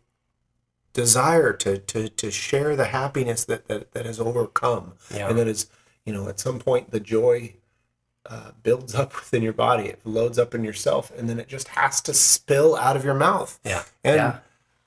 desire 0.93 1.53
to 1.53 1.79
to 1.79 2.09
to 2.09 2.31
share 2.31 2.75
the 2.77 2.87
happiness 2.87 3.45
that 3.45 3.69
that, 3.69 3.93
that 3.93 4.07
has 4.07 4.19
overcome 4.21 4.93
Yeah. 5.15 5.29
and 5.29 5.39
that 5.39 5.47
is 5.49 5.69
you 6.05 6.13
know 6.13 6.29
at 6.29 6.41
some 6.41 6.59
point 6.59 6.91
the 6.91 7.01
joy 7.01 7.55
uh, 8.31 8.51
builds 8.63 8.95
up 8.95 9.15
within 9.21 9.43
your 9.43 9.53
body 9.53 9.85
it 9.85 10.01
loads 10.05 10.39
up 10.39 10.55
in 10.55 10.65
yourself 10.65 11.13
and 11.17 11.29
then 11.29 11.39
it 11.39 11.49
just 11.49 11.69
has 11.69 12.01
to 12.01 12.13
spill 12.15 12.77
out 12.77 12.97
of 12.97 13.05
your 13.05 13.15
mouth 13.15 13.59
Yeah. 13.65 13.85
and 14.05 14.17
yeah. 14.17 14.39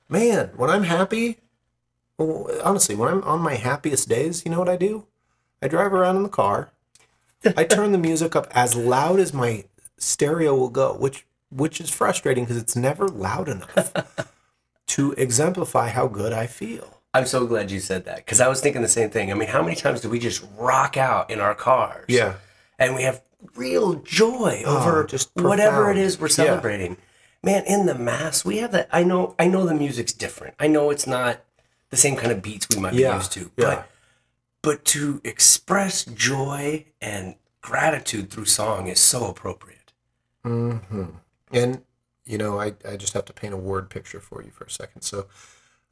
man 0.08 0.50
when 0.56 0.70
i'm 0.70 0.84
happy 0.84 1.38
well, 2.18 2.48
honestly 2.64 2.94
when 2.94 3.08
i'm 3.08 3.22
on 3.24 3.40
my 3.40 3.54
happiest 3.54 4.08
days 4.08 4.44
you 4.44 4.50
know 4.50 4.58
what 4.58 4.68
i 4.68 4.76
do 4.76 5.06
i 5.62 5.68
drive 5.68 5.92
around 5.92 6.16
in 6.16 6.22
the 6.22 6.28
car 6.28 6.70
i 7.56 7.64
turn 7.76 7.92
the 7.92 7.98
music 7.98 8.34
up 8.36 8.46
as 8.52 8.74
loud 8.76 9.18
as 9.20 9.32
my 9.32 9.64
stereo 9.98 10.54
will 10.54 10.70
go 10.70 10.94
which 10.94 11.26
which 11.50 11.80
is 11.80 11.90
frustrating 11.90 12.44
because 12.44 12.56
it's 12.56 12.76
never 12.76 13.08
loud 13.08 13.48
enough 13.48 13.92
to 14.86 15.12
exemplify 15.12 15.88
how 15.88 16.06
good 16.06 16.32
i 16.32 16.46
feel 16.46 16.96
I'm 17.12 17.26
so 17.26 17.44
glad 17.44 17.72
you 17.72 17.80
said 17.80 18.04
that 18.04 18.18
because 18.18 18.40
I 18.40 18.46
was 18.46 18.60
thinking 18.60 18.82
the 18.82 18.88
same 18.88 19.10
thing. 19.10 19.32
I 19.32 19.34
mean, 19.34 19.48
how 19.48 19.62
many 19.64 19.74
times 19.74 20.00
do 20.00 20.08
we 20.08 20.20
just 20.20 20.44
rock 20.56 20.96
out 20.96 21.28
in 21.28 21.40
our 21.40 21.56
cars? 21.56 22.04
Yeah. 22.06 22.34
And 22.78 22.94
we 22.94 23.02
have 23.02 23.20
real 23.54 23.94
joy 23.94 24.62
Oh, 24.66 24.78
over 24.78 25.04
just 25.04 25.30
whatever 25.34 25.90
it 25.90 25.96
is 25.98 26.18
we're 26.18 26.26
Yeah. 26.28 26.32
celebrating. 26.34 26.96
Man, 27.42 27.64
in 27.64 27.86
the 27.86 27.94
mass, 27.94 28.44
we 28.44 28.58
have 28.58 28.72
that. 28.72 28.88
I 28.92 29.02
know, 29.02 29.34
I 29.38 29.46
know 29.48 29.64
the 29.64 29.74
music's 29.74 30.12
different. 30.12 30.54
I 30.58 30.66
know 30.66 30.90
it's 30.90 31.06
not 31.06 31.40
the 31.88 31.96
same 31.96 32.16
kind 32.16 32.30
of 32.32 32.42
beats 32.42 32.68
we 32.68 32.76
might 32.80 32.92
Yeah, 32.94 33.12
be 33.12 33.16
used 33.16 33.32
to. 33.32 33.40
yeah. 33.56 33.64
But 33.64 33.86
but 34.62 34.84
to 34.86 35.20
express 35.24 36.04
joy 36.04 36.84
and 37.00 37.34
gratitude 37.62 38.30
through 38.30 38.44
song 38.44 38.88
is 38.88 39.00
so 39.00 39.26
appropriate. 39.26 39.92
hmm 40.44 41.04
And 41.50 41.82
you 42.26 42.36
know, 42.38 42.60
I, 42.60 42.74
I 42.88 42.96
just 42.96 43.14
have 43.14 43.24
to 43.24 43.32
paint 43.32 43.54
a 43.54 43.56
word 43.56 43.90
picture 43.90 44.20
for 44.20 44.42
you 44.42 44.50
for 44.50 44.64
a 44.64 44.70
second. 44.70 45.02
So, 45.02 45.26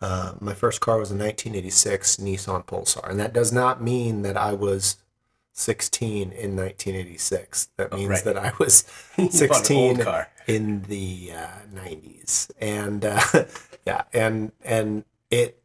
uh, 0.01 0.35
my 0.41 0.55
first 0.55 0.81
car 0.81 0.99
was 0.99 1.11
a 1.11 1.15
1986 1.17 2.17
Nissan 2.19 2.65
Pulsar, 2.67 3.09
and 3.11 3.19
that 3.19 3.33
does 3.33 3.51
not 3.53 3.83
mean 3.83 4.23
that 4.23 4.37
I 4.37 4.53
was 4.53 4.97
16 5.59 6.33
in 6.33 6.57
1986. 6.57 7.69
That 7.77 7.93
means 7.93 8.09
right. 8.09 8.25
that 8.25 8.37
I 8.37 8.53
was 8.59 8.85
You 9.17 9.25
bought 9.25 9.33
an 9.33 9.39
16 9.39 10.05
in 10.47 10.83
the 10.83 11.33
uh, 11.35 11.49
90s, 11.75 12.51
and 12.61 13.05
uh, 13.05 13.21
yeah, 13.87 14.03
and 14.13 14.53
and 14.65 15.05
it 15.31 15.63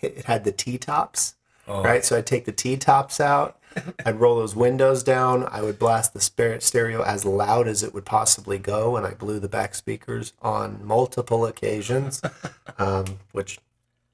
it 0.00 0.24
had 0.26 0.44
the 0.44 0.52
T 0.52 0.78
tops 0.78 1.34
Oh, 1.68 1.82
right? 1.82 2.04
So 2.04 2.16
I'd 2.16 2.26
take 2.26 2.46
the 2.46 2.52
T 2.52 2.76
tops 2.78 3.20
out, 3.20 3.58
I'd 4.04 4.18
roll 4.18 4.36
those 4.36 4.56
windows 4.56 5.02
down, 5.02 5.46
I 5.50 5.60
would 5.60 5.78
blast 5.78 6.14
the 6.14 6.20
stereo 6.20 7.02
as 7.02 7.26
loud 7.26 7.68
as 7.68 7.82
it 7.82 7.92
would 7.92 8.06
possibly 8.06 8.58
go, 8.58 8.96
and 8.96 9.06
I 9.06 9.12
blew 9.12 9.38
the 9.38 9.48
back 9.48 9.74
speakers 9.74 10.32
on 10.40 10.80
multiple 10.82 11.44
occasions, 11.44 12.22
um, 12.78 13.18
which 13.32 13.58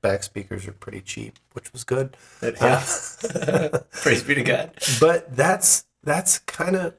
back 0.04 0.22
speakers 0.22 0.68
are 0.68 0.72
pretty 0.72 1.00
cheap, 1.00 1.38
which 1.54 1.72
was 1.72 1.82
good. 1.82 2.14
Yeah. 2.42 2.84
Uh, 3.24 3.78
Praise 3.92 4.22
be 4.22 4.34
to 4.34 4.42
God. 4.44 4.72
But 5.00 5.34
that's 5.34 5.86
that's 6.02 6.38
kind 6.40 6.76
of 6.76 6.94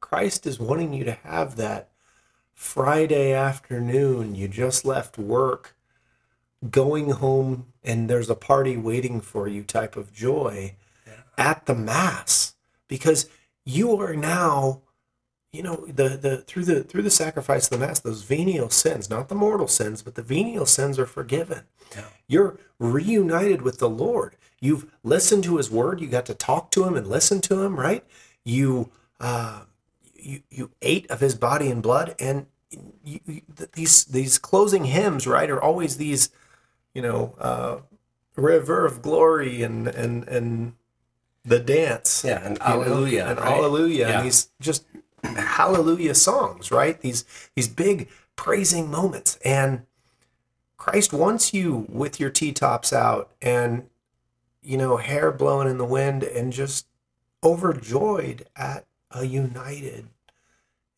Christ 0.00 0.44
is 0.44 0.58
wanting 0.58 0.92
you 0.92 1.04
to 1.04 1.12
have 1.12 1.54
that 1.56 1.90
Friday 2.52 3.32
afternoon. 3.32 4.34
You 4.34 4.48
just 4.48 4.84
left 4.84 5.16
work, 5.16 5.76
going 6.68 7.10
home, 7.12 7.66
and 7.84 8.10
there's 8.10 8.28
a 8.28 8.34
party 8.34 8.76
waiting 8.76 9.20
for 9.20 9.46
you 9.46 9.62
type 9.62 9.96
of 9.96 10.12
joy 10.12 10.74
at 11.38 11.66
the 11.66 11.76
mass 11.76 12.54
because 12.88 13.30
you 13.64 13.96
are 14.00 14.16
now 14.16 14.82
you 15.56 15.62
know 15.62 15.76
the 15.86 16.08
the 16.26 16.34
through 16.48 16.64
the 16.64 16.82
through 16.84 17.02
the 17.02 17.10
sacrifice 17.10 17.64
of 17.70 17.78
the 17.78 17.86
mass 17.86 17.98
those 18.00 18.22
venial 18.22 18.70
sins 18.70 19.08
not 19.10 19.28
the 19.28 19.34
mortal 19.34 19.68
sins 19.68 20.02
but 20.02 20.14
the 20.14 20.22
venial 20.22 20.66
sins 20.66 20.98
are 20.98 21.06
forgiven 21.06 21.62
Yeah. 21.96 22.04
you're 22.28 22.58
reunited 22.78 23.62
with 23.62 23.78
the 23.78 23.88
lord 23.88 24.36
you've 24.60 24.84
listened 25.02 25.44
to 25.44 25.56
his 25.56 25.70
word 25.70 26.00
you 26.00 26.08
got 26.08 26.26
to 26.26 26.34
talk 26.34 26.70
to 26.72 26.84
him 26.84 26.94
and 26.96 27.06
listen 27.06 27.40
to 27.42 27.62
him 27.62 27.78
right 27.80 28.04
you 28.44 28.90
uh 29.20 29.62
you 30.14 30.40
you 30.50 30.70
ate 30.82 31.10
of 31.10 31.20
his 31.20 31.34
body 31.34 31.70
and 31.70 31.82
blood 31.82 32.14
and 32.18 32.46
you, 33.04 33.20
you, 33.26 33.40
these 33.72 34.04
these 34.06 34.38
closing 34.38 34.84
hymns 34.86 35.26
right 35.26 35.50
are 35.50 35.62
always 35.62 35.96
these 35.96 36.28
you 36.94 37.00
know 37.02 37.34
uh 37.38 37.76
river 38.36 38.84
of 38.84 39.00
glory 39.02 39.62
and 39.62 39.88
and 39.88 40.28
and 40.28 40.74
the 41.44 41.60
dance 41.60 42.24
Yeah, 42.26 42.44
and 42.44 42.60
hallelujah 42.60 43.24
know, 43.24 43.30
and 43.30 43.38
right? 43.40 43.48
hallelujah 43.54 44.08
Yeah. 44.08 44.18
and 44.18 44.26
these 44.26 44.50
just 44.60 44.84
hallelujah 45.56 46.14
songs 46.14 46.70
right 46.70 47.00
these 47.00 47.24
these 47.54 47.68
big 47.68 48.08
praising 48.36 48.90
moments 48.90 49.38
and 49.44 49.82
christ 50.76 51.12
wants 51.12 51.54
you 51.54 51.86
with 51.88 52.20
your 52.20 52.28
t-tops 52.30 52.92
out 52.92 53.30
and 53.40 53.86
you 54.62 54.76
know 54.76 54.98
hair 54.98 55.32
blowing 55.32 55.68
in 55.68 55.78
the 55.78 55.84
wind 55.84 56.22
and 56.22 56.52
just 56.52 56.86
overjoyed 57.42 58.44
at 58.54 58.84
a 59.12 59.24
united 59.24 60.06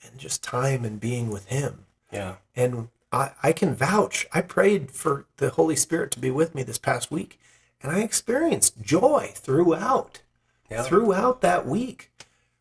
and 0.02 0.18
just 0.18 0.42
time 0.42 0.84
and 0.84 0.98
being 1.00 1.30
with 1.30 1.46
him 1.46 1.84
Yeah. 2.12 2.36
and 2.56 2.88
I, 3.10 3.30
I 3.42 3.52
can 3.52 3.74
vouch. 3.74 4.26
I 4.34 4.42
prayed 4.42 4.90
for 4.90 5.24
the 5.38 5.48
Holy 5.48 5.76
Spirit 5.76 6.10
to 6.10 6.18
be 6.20 6.30
with 6.30 6.54
me 6.54 6.62
this 6.62 6.76
past 6.76 7.10
week, 7.10 7.40
and 7.82 7.90
I 7.90 8.00
experienced 8.00 8.82
joy 8.82 9.32
throughout. 9.34 10.20
Yeah. 10.70 10.82
Throughout 10.82 11.40
that 11.40 11.66
week. 11.66 12.10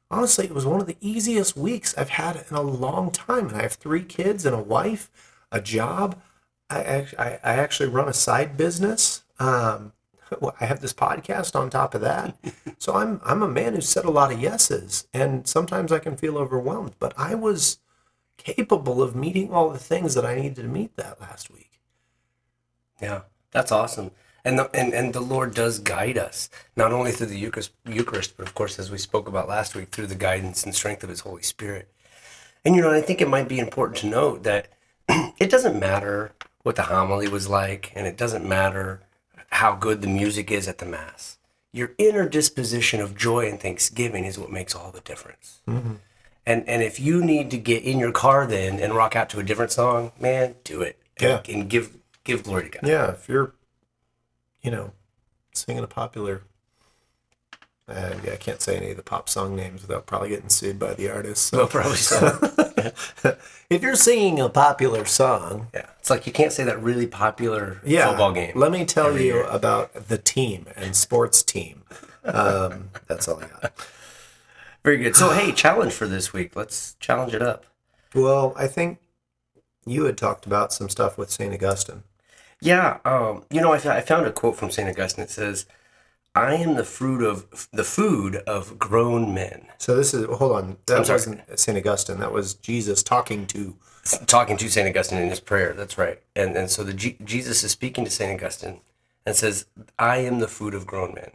Honestly, 0.09 0.45
it 0.45 0.53
was 0.53 0.65
one 0.65 0.79
of 0.79 0.87
the 0.87 0.97
easiest 1.01 1.57
weeks 1.57 1.97
I've 1.97 2.09
had 2.09 2.45
in 2.49 2.55
a 2.55 2.61
long 2.61 3.11
time. 3.11 3.47
And 3.47 3.57
I 3.57 3.63
have 3.63 3.73
three 3.73 4.03
kids 4.03 4.45
and 4.45 4.55
a 4.55 4.61
wife, 4.61 5.09
a 5.51 5.59
job. 5.59 6.21
I, 6.69 7.07
I, 7.17 7.39
I 7.43 7.53
actually 7.53 7.89
run 7.89 8.07
a 8.07 8.13
side 8.13 8.55
business. 8.57 9.23
Um, 9.39 9.93
I 10.61 10.65
have 10.65 10.81
this 10.81 10.93
podcast 10.93 11.55
on 11.55 11.69
top 11.69 11.93
of 11.93 12.01
that. 12.01 12.37
so 12.77 12.95
I'm 12.95 13.21
I'm 13.23 13.41
a 13.41 13.47
man 13.47 13.73
who 13.75 13.81
said 13.81 14.05
a 14.05 14.11
lot 14.11 14.31
of 14.31 14.41
yeses, 14.41 15.07
and 15.13 15.47
sometimes 15.47 15.91
I 15.91 15.99
can 15.99 16.17
feel 16.17 16.37
overwhelmed. 16.37 16.95
But 16.99 17.13
I 17.17 17.35
was 17.35 17.79
capable 18.37 19.01
of 19.01 19.15
meeting 19.15 19.51
all 19.51 19.69
the 19.69 19.79
things 19.79 20.13
that 20.13 20.25
I 20.25 20.35
needed 20.35 20.55
to 20.57 20.63
meet 20.63 20.95
that 20.95 21.19
last 21.19 21.51
week. 21.51 21.81
Yeah, 23.01 23.21
that's 23.51 23.71
awesome. 23.71 24.11
And 24.47 24.57
the, 24.57 24.73
and, 24.73 24.93
and 24.93 25.11
the 25.11 25.19
Lord 25.19 25.53
does 25.53 25.77
guide 25.77 26.17
us, 26.17 26.49
not 26.77 26.93
only 26.93 27.11
through 27.11 27.27
the 27.27 27.37
Eucharist, 27.37 27.73
Eucharist, 27.85 28.37
but 28.37 28.47
of 28.47 28.55
course, 28.55 28.79
as 28.79 28.89
we 28.89 28.97
spoke 28.97 29.27
about 29.27 29.49
last 29.49 29.75
week, 29.75 29.89
through 29.89 30.07
the 30.07 30.15
guidance 30.15 30.63
and 30.63 30.73
strength 30.73 31.03
of 31.03 31.09
His 31.09 31.19
Holy 31.19 31.41
Spirit. 31.41 31.89
And 32.63 32.73
you 32.73 32.81
know, 32.81 32.89
I 32.89 33.01
think 33.01 33.19
it 33.19 33.27
might 33.27 33.49
be 33.49 33.59
important 33.59 33.97
to 33.97 34.07
note 34.07 34.43
that 34.43 34.69
it 35.09 35.49
doesn't 35.49 35.77
matter 35.77 36.31
what 36.63 36.77
the 36.77 36.83
homily 36.83 37.27
was 37.27 37.49
like, 37.49 37.91
and 37.93 38.07
it 38.07 38.15
doesn't 38.15 38.47
matter 38.47 39.01
how 39.49 39.75
good 39.75 40.01
the 40.01 40.07
music 40.07 40.49
is 40.49 40.69
at 40.69 40.77
the 40.77 40.85
Mass. 40.85 41.37
Your 41.73 41.91
inner 41.97 42.27
disposition 42.27 43.01
of 43.01 43.17
joy 43.17 43.49
and 43.49 43.59
thanksgiving 43.59 44.23
is 44.23 44.39
what 44.39 44.49
makes 44.49 44.73
all 44.73 44.91
the 44.91 45.01
difference. 45.01 45.59
Mm-hmm. 45.67 45.95
And 46.45 46.69
and 46.69 46.81
if 46.81 47.01
you 47.01 47.21
need 47.21 47.51
to 47.51 47.57
get 47.57 47.83
in 47.83 47.99
your 47.99 48.13
car 48.13 48.47
then 48.47 48.79
and 48.79 48.93
rock 48.95 49.13
out 49.13 49.29
to 49.31 49.39
a 49.39 49.43
different 49.43 49.73
song, 49.73 50.13
man, 50.17 50.55
do 50.63 50.81
it. 50.81 50.97
Yeah. 51.19 51.39
And, 51.39 51.49
and 51.49 51.69
give 51.69 51.97
give 52.23 52.43
glory 52.43 52.69
to 52.69 52.79
God. 52.79 52.87
Yeah, 52.87 53.11
if 53.11 53.27
you're, 53.27 53.53
you 54.67 54.71
know, 54.71 54.91
singing 55.53 55.81
a 55.81 55.87
popular, 55.87 56.41
uh, 57.87 58.15
yeah, 58.21 58.33
I 58.33 58.35
can't 58.35 58.61
say 58.61 58.75
any 58.75 58.91
of 58.91 58.97
the 58.97 59.01
pop 59.01 59.29
song 59.29 59.55
names 59.55 59.81
without 59.81 60.05
probably 60.05 60.27
getting 60.27 60.49
sued 60.49 60.77
by 60.77 60.93
the 60.93 61.09
artist. 61.09 61.53
Well, 61.53 61.67
probably 61.67 61.95
so. 61.95 62.37
if 63.69 63.81
you're 63.81 63.95
singing 63.95 64.41
a 64.41 64.49
popular 64.49 65.05
song, 65.05 65.67
yeah. 65.73 65.85
It's 65.99 66.09
like 66.09 66.27
you 66.27 66.33
can't 66.33 66.51
say 66.51 66.65
that 66.65 66.83
really 66.83 67.07
popular 67.07 67.79
yeah, 67.85 68.09
football 68.09 68.33
game. 68.33 68.51
Let 68.55 68.73
me 68.73 68.83
tell 68.83 69.13
you 69.13 69.35
year. 69.35 69.43
about 69.43 69.93
the 70.09 70.17
team 70.17 70.65
and 70.75 70.97
sports 70.97 71.43
team. 71.43 71.83
Um, 72.25 72.89
that's 73.07 73.29
all 73.29 73.41
I 73.41 73.47
got. 73.47 73.73
Very 74.83 74.97
good. 74.97 75.15
So, 75.15 75.29
hey, 75.29 75.53
challenge 75.53 75.93
for 75.93 76.07
this 76.07 76.33
week. 76.33 76.57
Let's 76.57 76.97
challenge 76.99 77.33
it 77.33 77.41
up. 77.41 77.65
Well, 78.13 78.53
I 78.57 78.67
think 78.67 78.99
you 79.85 80.03
had 80.03 80.17
talked 80.17 80.45
about 80.45 80.73
some 80.73 80.89
stuff 80.89 81.17
with 81.17 81.31
Saint 81.31 81.53
Augustine. 81.53 82.03
Yeah. 82.61 82.99
Um, 83.05 83.43
you 83.51 83.61
know, 83.61 83.73
I, 83.73 83.77
I 83.77 84.01
found 84.01 84.25
a 84.25 84.31
quote 84.31 84.55
from 84.55 84.71
St. 84.71 84.89
Augustine. 84.89 85.23
It 85.23 85.29
says, 85.29 85.65
I 86.37 86.53
am 86.53 86.75
the 86.75 86.83
fruit 86.83 87.23
of 87.23 87.67
the 87.73 87.83
food 87.83 88.37
of 88.47 88.77
grown 88.77 89.33
men. 89.33 89.67
So 89.79 89.95
this 89.95 90.13
is 90.13 90.27
hold 90.27 90.51
on. 90.51 90.77
That 90.85 90.99
I'm 90.99 91.05
sorry. 91.05 91.15
wasn't 91.15 91.59
Saint 91.59 91.77
Augustine. 91.77 92.19
That 92.19 92.31
was 92.31 92.53
Jesus 92.53 93.01
talking 93.01 93.47
to. 93.47 93.75
talking 94.27 94.55
to 94.57 94.69
St. 94.69 94.87
Augustine 94.87 95.19
in 95.19 95.29
his 95.29 95.39
prayer. 95.39 95.73
That's 95.73 95.97
right. 95.97 96.21
And 96.35 96.55
and 96.55 96.69
so 96.69 96.83
the 96.83 96.93
G- 96.93 97.17
Jesus 97.23 97.63
is 97.63 97.71
speaking 97.71 98.05
to 98.05 98.11
St. 98.11 98.31
Augustine 98.39 98.81
and 99.25 99.35
says, 99.35 99.65
I 99.97 100.17
am 100.17 100.39
the 100.39 100.47
food 100.47 100.75
of 100.75 100.85
grown 100.85 101.15
men. 101.15 101.31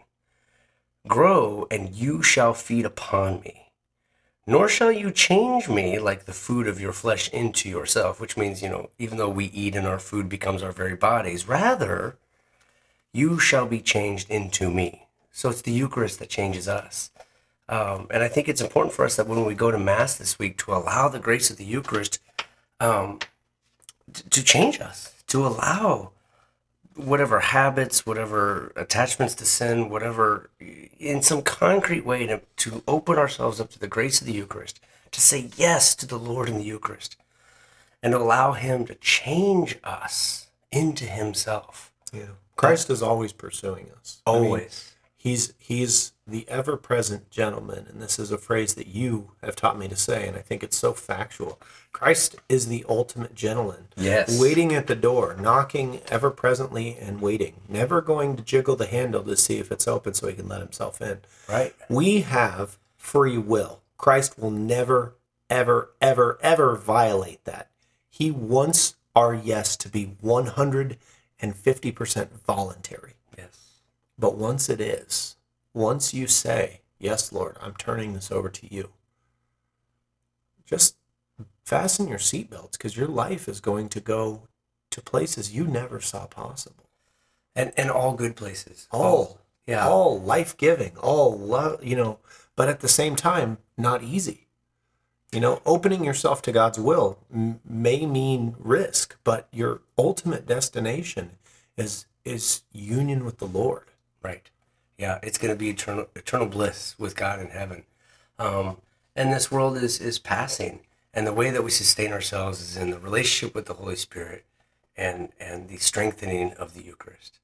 Grow, 1.09 1.67
and 1.69 1.93
you 1.93 2.23
shall 2.23 2.55
feed 2.55 2.87
upon 2.87 3.41
me. 3.41 3.72
Nor 4.47 4.69
shall 4.69 4.91
you 4.91 5.13
change 5.13 5.69
me 5.69 5.99
like 5.99 6.25
the 6.25 6.33
food 6.33 6.67
of 6.67 6.81
your 6.81 6.93
flesh 6.93 7.29
into 7.31 7.69
yourself, 7.69 8.21
which 8.21 8.37
means, 8.37 8.61
you 8.61 8.69
know, 8.69 8.91
even 8.99 9.19
though 9.19 9.29
we 9.29 9.47
eat 9.47 9.77
and 9.77 9.87
our 9.87 10.01
food 10.01 10.29
becomes 10.29 10.63
our 10.63 10.73
very 10.73 10.97
bodies, 10.97 11.47
rather, 11.47 12.17
you 13.13 13.39
shall 13.39 13.67
be 13.67 13.81
changed 13.81 14.29
into 14.29 14.69
me. 14.71 15.07
So 15.31 15.49
it's 15.51 15.63
the 15.63 15.73
Eucharist 15.73 16.19
that 16.19 16.29
changes 16.29 16.67
us. 16.67 17.11
Um, 17.69 18.09
and 18.11 18.23
I 18.23 18.29
think 18.29 18.49
it's 18.49 18.61
important 18.61 18.93
for 18.93 19.05
us 19.05 19.17
that 19.17 19.29
when 19.29 19.45
we 19.45 19.55
go 19.55 19.71
to 19.71 19.79
Mass 19.79 20.17
this 20.17 20.39
week 20.39 20.59
to 20.59 20.73
allow 20.73 21.09
the 21.09 21.21
grace 21.21 21.51
of 21.51 21.57
the 21.57 21.65
Eucharist 21.65 22.19
um, 22.81 23.21
t- 24.13 24.25
to 24.29 24.43
change 24.43 24.81
us, 24.81 25.15
to 25.29 25.47
allow 25.47 26.11
whatever 26.97 27.41
habits, 27.41 28.07
whatever 28.07 28.73
attachments 28.77 29.35
to 29.37 29.45
sin, 29.45 29.89
whatever, 29.89 30.51
in 30.99 31.23
some 31.23 31.43
concrete 31.43 32.05
way, 32.05 32.27
to, 32.27 32.41
to 32.57 32.83
open 32.87 33.17
ourselves 33.17 33.61
up 33.61 33.71
to 33.71 33.79
the 33.79 33.89
grace 33.89 34.21
of 34.21 34.27
the 34.27 34.33
Eucharist, 34.33 34.81
to 35.11 35.21
say 35.21 35.51
yes 35.57 35.95
to 35.97 36.07
the 36.07 36.19
Lord 36.19 36.49
in 36.49 36.59
the 36.59 36.65
Eucharist, 36.65 37.17
and 38.03 38.15
allow 38.15 38.53
Him 38.53 38.87
to 38.87 38.95
change 38.97 39.79
us 39.85 40.49
into 40.71 41.05
Himself. 41.05 41.93
Yeah. 42.13 42.27
Christ 42.57 42.91
is 42.91 43.03
always 43.03 43.33
pursuing 43.33 43.91
us. 43.99 44.21
I 44.27 44.35
mean, 44.35 44.45
Always. 44.45 44.93
he's 45.17 45.55
he's 45.59 46.13
the 46.33 46.49
ever-present 46.49 47.31
gentleman, 47.31 47.87
and 47.89 48.03
this 48.03 48.19
is 48.19 48.33
a 48.33 48.39
phrase 48.39 48.75
that 48.75 48.89
you 48.89 49.33
have 49.43 49.55
taught 49.55 49.79
me 49.79 49.87
to 49.87 49.95
say, 49.95 50.27
and 50.27 50.37
I 50.37 50.41
think 50.41 50.65
it's 50.65 50.77
so 50.77 50.95
factual. 50.95 51.61
Christ 51.93 52.37
is 52.49 52.67
the 52.67 52.85
ultimate 52.89 53.35
gentleman. 53.35 53.89
Yes. 53.97 54.41
Waiting 54.41 54.75
at 54.75 54.87
the 54.87 54.97
door, 54.97 55.37
knocking 55.39 56.01
ever 56.09 56.31
presently 56.31 56.97
and 56.99 57.21
waiting, 57.21 57.61
never 57.69 58.01
going 58.01 58.37
to 58.37 58.43
jiggle 58.43 58.77
the 58.77 58.87
handle 58.87 59.23
to 59.23 59.37
see 59.37 59.59
if 59.59 59.71
it's 59.71 59.87
open 59.87 60.15
so 60.15 60.27
he 60.27 60.35
can 60.35 60.49
let 60.49 60.61
himself 60.61 61.01
in. 61.01 61.21
Right? 61.49 61.75
We 61.89 62.23
have 62.23 62.79
free 62.97 63.39
will. 63.39 63.83
Christ 63.99 64.39
will 64.39 64.51
never, 64.51 65.15
ever, 65.51 65.91
ever, 66.01 66.39
ever 66.41 66.77
violate 66.77 67.45
that. 67.45 67.69
He 68.09 68.31
wants 68.31 68.97
our 69.15 69.35
yes 69.35 69.77
to 69.77 69.89
be 69.89 70.17
150% 70.25 72.29
voluntary. 72.47 73.15
Yes. 73.37 73.81
But 74.19 74.37
once 74.37 74.69
it 74.69 74.81
is, 74.81 75.37
once 75.75 76.13
you 76.15 76.27
say, 76.27 76.81
Yes, 76.99 77.33
Lord, 77.33 77.57
I'm 77.61 77.75
turning 77.75 78.13
this 78.13 78.31
over 78.31 78.49
to 78.49 78.73
you, 78.75 78.91
just 80.65 80.97
fasten 81.65 82.07
your 82.09 82.19
seatbelts 82.19 82.73
because 82.73 82.97
your 82.97 83.09
life 83.09 83.49
is 83.49 83.61
going 83.61 83.89
to 83.91 84.01
go 84.01 84.43
to 84.91 85.01
places 85.01 85.53
you 85.55 85.65
never 85.67 86.01
saw 86.01 86.27
possible. 86.27 86.85
And, 87.57 87.73
and 87.77 87.91
all 87.91 88.15
good 88.15 88.37
places. 88.37 88.89
All, 88.93 89.41
Yeah. 89.67 89.87
all 89.87 90.21
life 90.21 90.57
giving, 90.57 90.97
all 90.99 91.37
love, 91.37 91.85
you 91.85 91.97
know, 91.97 92.19
but 92.57 92.69
at 92.69 92.81
the 92.81 92.89
same 92.89 93.17
time, 93.17 93.59
not 93.77 94.03
easy. 94.03 94.47
You 95.33 95.41
know, 95.41 95.61
opening 95.67 96.05
yourself 96.05 96.43
to 96.43 96.53
God's 96.53 96.79
will 96.79 97.19
m- 97.33 97.61
may 97.65 98.07
mean 98.07 98.55
risk, 98.59 99.17
but 99.25 99.49
your 99.51 99.81
ultimate 99.99 100.47
destination 100.47 101.33
is 101.77 102.07
is 102.25 102.63
union 102.73 103.25
with 103.25 103.39
the 103.39 103.47
Lord. 103.47 103.87
Right. 104.23 104.51
Yeah, 104.99 105.19
it's 105.23 105.39
going 105.39 105.53
to 105.53 105.59
be 105.59 105.71
eternal 105.71 106.07
eternal 106.15 106.47
bliss 106.47 106.95
with 106.99 107.17
God 107.17 107.41
in 107.41 107.49
heaven. 107.49 107.85
Um, 108.39 108.77
and 109.17 109.33
this 109.33 109.51
world 109.51 109.77
is 109.77 110.01
is 110.01 110.19
passing, 110.19 110.81
and 111.13 111.27
the 111.27 111.33
way 111.33 111.51
that 111.51 111.65
we 111.65 111.71
sustain 111.71 112.13
ourselves 112.13 112.61
is 112.61 112.77
in 112.77 112.91
the 112.91 112.99
relationship 112.99 113.55
with 113.55 113.67
the 113.67 113.75
Holy 113.75 113.97
Spirit, 113.97 114.45
and 114.97 115.31
and 115.41 115.69
the 115.69 115.79
strengthening 115.79 116.53
of 116.55 116.75
the 116.75 116.83
Eucharist. 116.83 117.39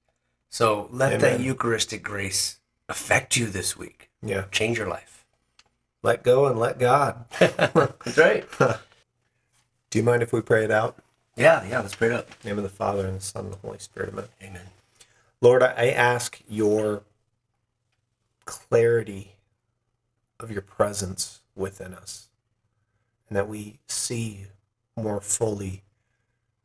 So 0.50 0.88
let 0.90 1.20
that 1.20 1.40
Eucharistic 1.40 2.02
grace 2.02 2.58
affect 2.88 3.36
you 3.36 3.46
this 3.46 3.76
week. 3.76 4.10
Yeah. 4.22 4.44
Change 4.50 4.78
your 4.78 4.88
life. 4.88 5.24
Let 6.02 6.22
go 6.22 6.46
and 6.46 6.58
let 6.58 6.78
God. 6.78 7.24
That's 7.38 8.16
right. 8.18 8.46
Do 9.90 9.98
you 9.98 10.02
mind 10.02 10.22
if 10.22 10.32
we 10.32 10.40
pray 10.40 10.64
it 10.64 10.70
out? 10.70 10.96
Yeah, 11.36 11.66
yeah. 11.68 11.80
Let's 11.80 11.94
pray 11.94 12.08
it 12.08 12.14
up. 12.14 12.28
In 12.28 12.36
the 12.42 12.48
name 12.48 12.58
of 12.58 12.64
the 12.64 12.70
Father 12.70 13.06
and 13.06 13.16
the 13.16 13.20
Son 13.20 13.46
and 13.46 13.54
the 13.54 13.58
Holy 13.58 13.78
Spirit. 13.78 14.10
Amen. 14.12 14.28
Amen. 14.42 14.62
Lord, 15.40 15.62
I 15.62 15.90
ask 15.90 16.40
your 16.48 17.02
clarity 18.48 19.36
of 20.40 20.50
your 20.50 20.62
presence 20.62 21.42
within 21.54 21.92
us, 21.92 22.30
and 23.28 23.36
that 23.36 23.46
we 23.46 23.78
see 23.86 24.46
more 24.96 25.20
fully 25.20 25.82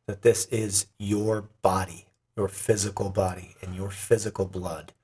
that 0.06 0.22
this 0.22 0.46
is 0.46 0.86
your 0.98 1.50
body, 1.60 2.06
your 2.38 2.48
physical 2.48 3.10
body, 3.10 3.54
and 3.60 3.74
your 3.74 3.90
physical 3.90 4.46
blood 4.46 4.94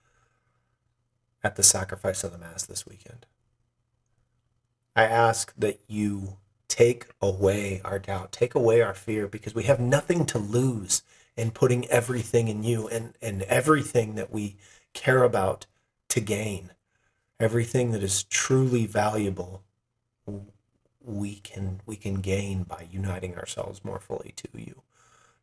at 1.44 1.56
the 1.56 1.62
sacrifice 1.62 2.24
of 2.24 2.32
the 2.32 2.38
Mass 2.38 2.64
this 2.64 2.86
weekend. 2.86 3.26
I 4.96 5.04
ask 5.04 5.52
that 5.58 5.80
you 5.86 6.38
take 6.66 7.08
away 7.20 7.82
our 7.84 7.98
doubt, 7.98 8.32
take 8.32 8.54
away 8.54 8.80
our 8.80 8.94
fear, 8.94 9.28
because 9.28 9.54
we 9.54 9.64
have 9.64 9.80
nothing 9.80 10.24
to 10.26 10.38
lose 10.38 11.02
in 11.36 11.50
putting 11.50 11.86
everything 11.88 12.48
in 12.48 12.62
you 12.62 12.88
and, 12.88 13.12
and 13.20 13.42
everything 13.42 14.14
that 14.14 14.32
we 14.32 14.56
care 14.94 15.22
about 15.24 15.66
to 16.10 16.20
gain, 16.20 16.70
everything 17.38 17.92
that 17.92 18.02
is 18.02 18.24
truly 18.24 18.86
valuable, 18.86 19.62
we 21.02 21.36
can 21.36 21.80
we 21.86 21.96
can 21.96 22.16
gain 22.16 22.62
by 22.62 22.86
uniting 22.90 23.36
ourselves 23.36 23.84
more 23.84 23.98
fully 23.98 24.34
to 24.36 24.48
you. 24.54 24.82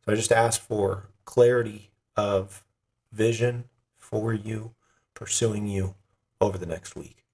So 0.04 0.12
I 0.12 0.14
just 0.14 0.32
ask 0.32 0.60
for 0.60 1.08
clarity 1.24 1.90
of 2.16 2.64
vision 3.12 3.64
for 3.96 4.32
you, 4.32 4.72
pursuing 5.14 5.66
you 5.66 5.94
over 6.40 6.56
the 6.56 6.66
next 6.66 6.96
week. 6.96 7.24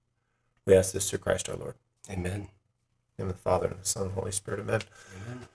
We 0.65 0.75
ask 0.75 0.91
this 0.91 1.09
through 1.09 1.19
Christ 1.19 1.47
our 1.49 1.55
Lord. 1.55 1.75
Amen. 2.09 2.33
In 2.33 2.47
the 3.17 3.23
name 3.23 3.29
of 3.29 3.35
the 3.35 3.41
Father 3.41 3.67
and 3.67 3.79
the 3.79 3.85
Son 3.85 4.03
and 4.03 4.11
the 4.11 4.15
Holy 4.15 4.31
Spirit. 4.31 4.59
Amen. 4.59 4.81
Amen. 5.27 5.47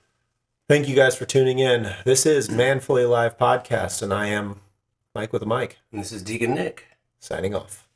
Thank 0.69 0.89
you 0.89 0.95
guys 0.95 1.17
for 1.17 1.25
tuning 1.25 1.59
in. 1.59 1.93
This 2.05 2.25
is 2.25 2.49
Man 2.49 2.79
Fully 2.79 3.03
Alive 3.03 3.37
podcast, 3.37 4.03
and 4.03 4.15
I 4.15 4.29
am 4.29 4.61
Mike 5.15 5.33
with 5.33 5.43
a 5.43 5.47
mic 5.47 5.79
And 5.91 6.01
this 6.01 6.13
is 6.13 6.23
Deacon 6.23 6.55
Nick. 6.55 6.90
Signing 7.21 7.55
off. 7.55 7.87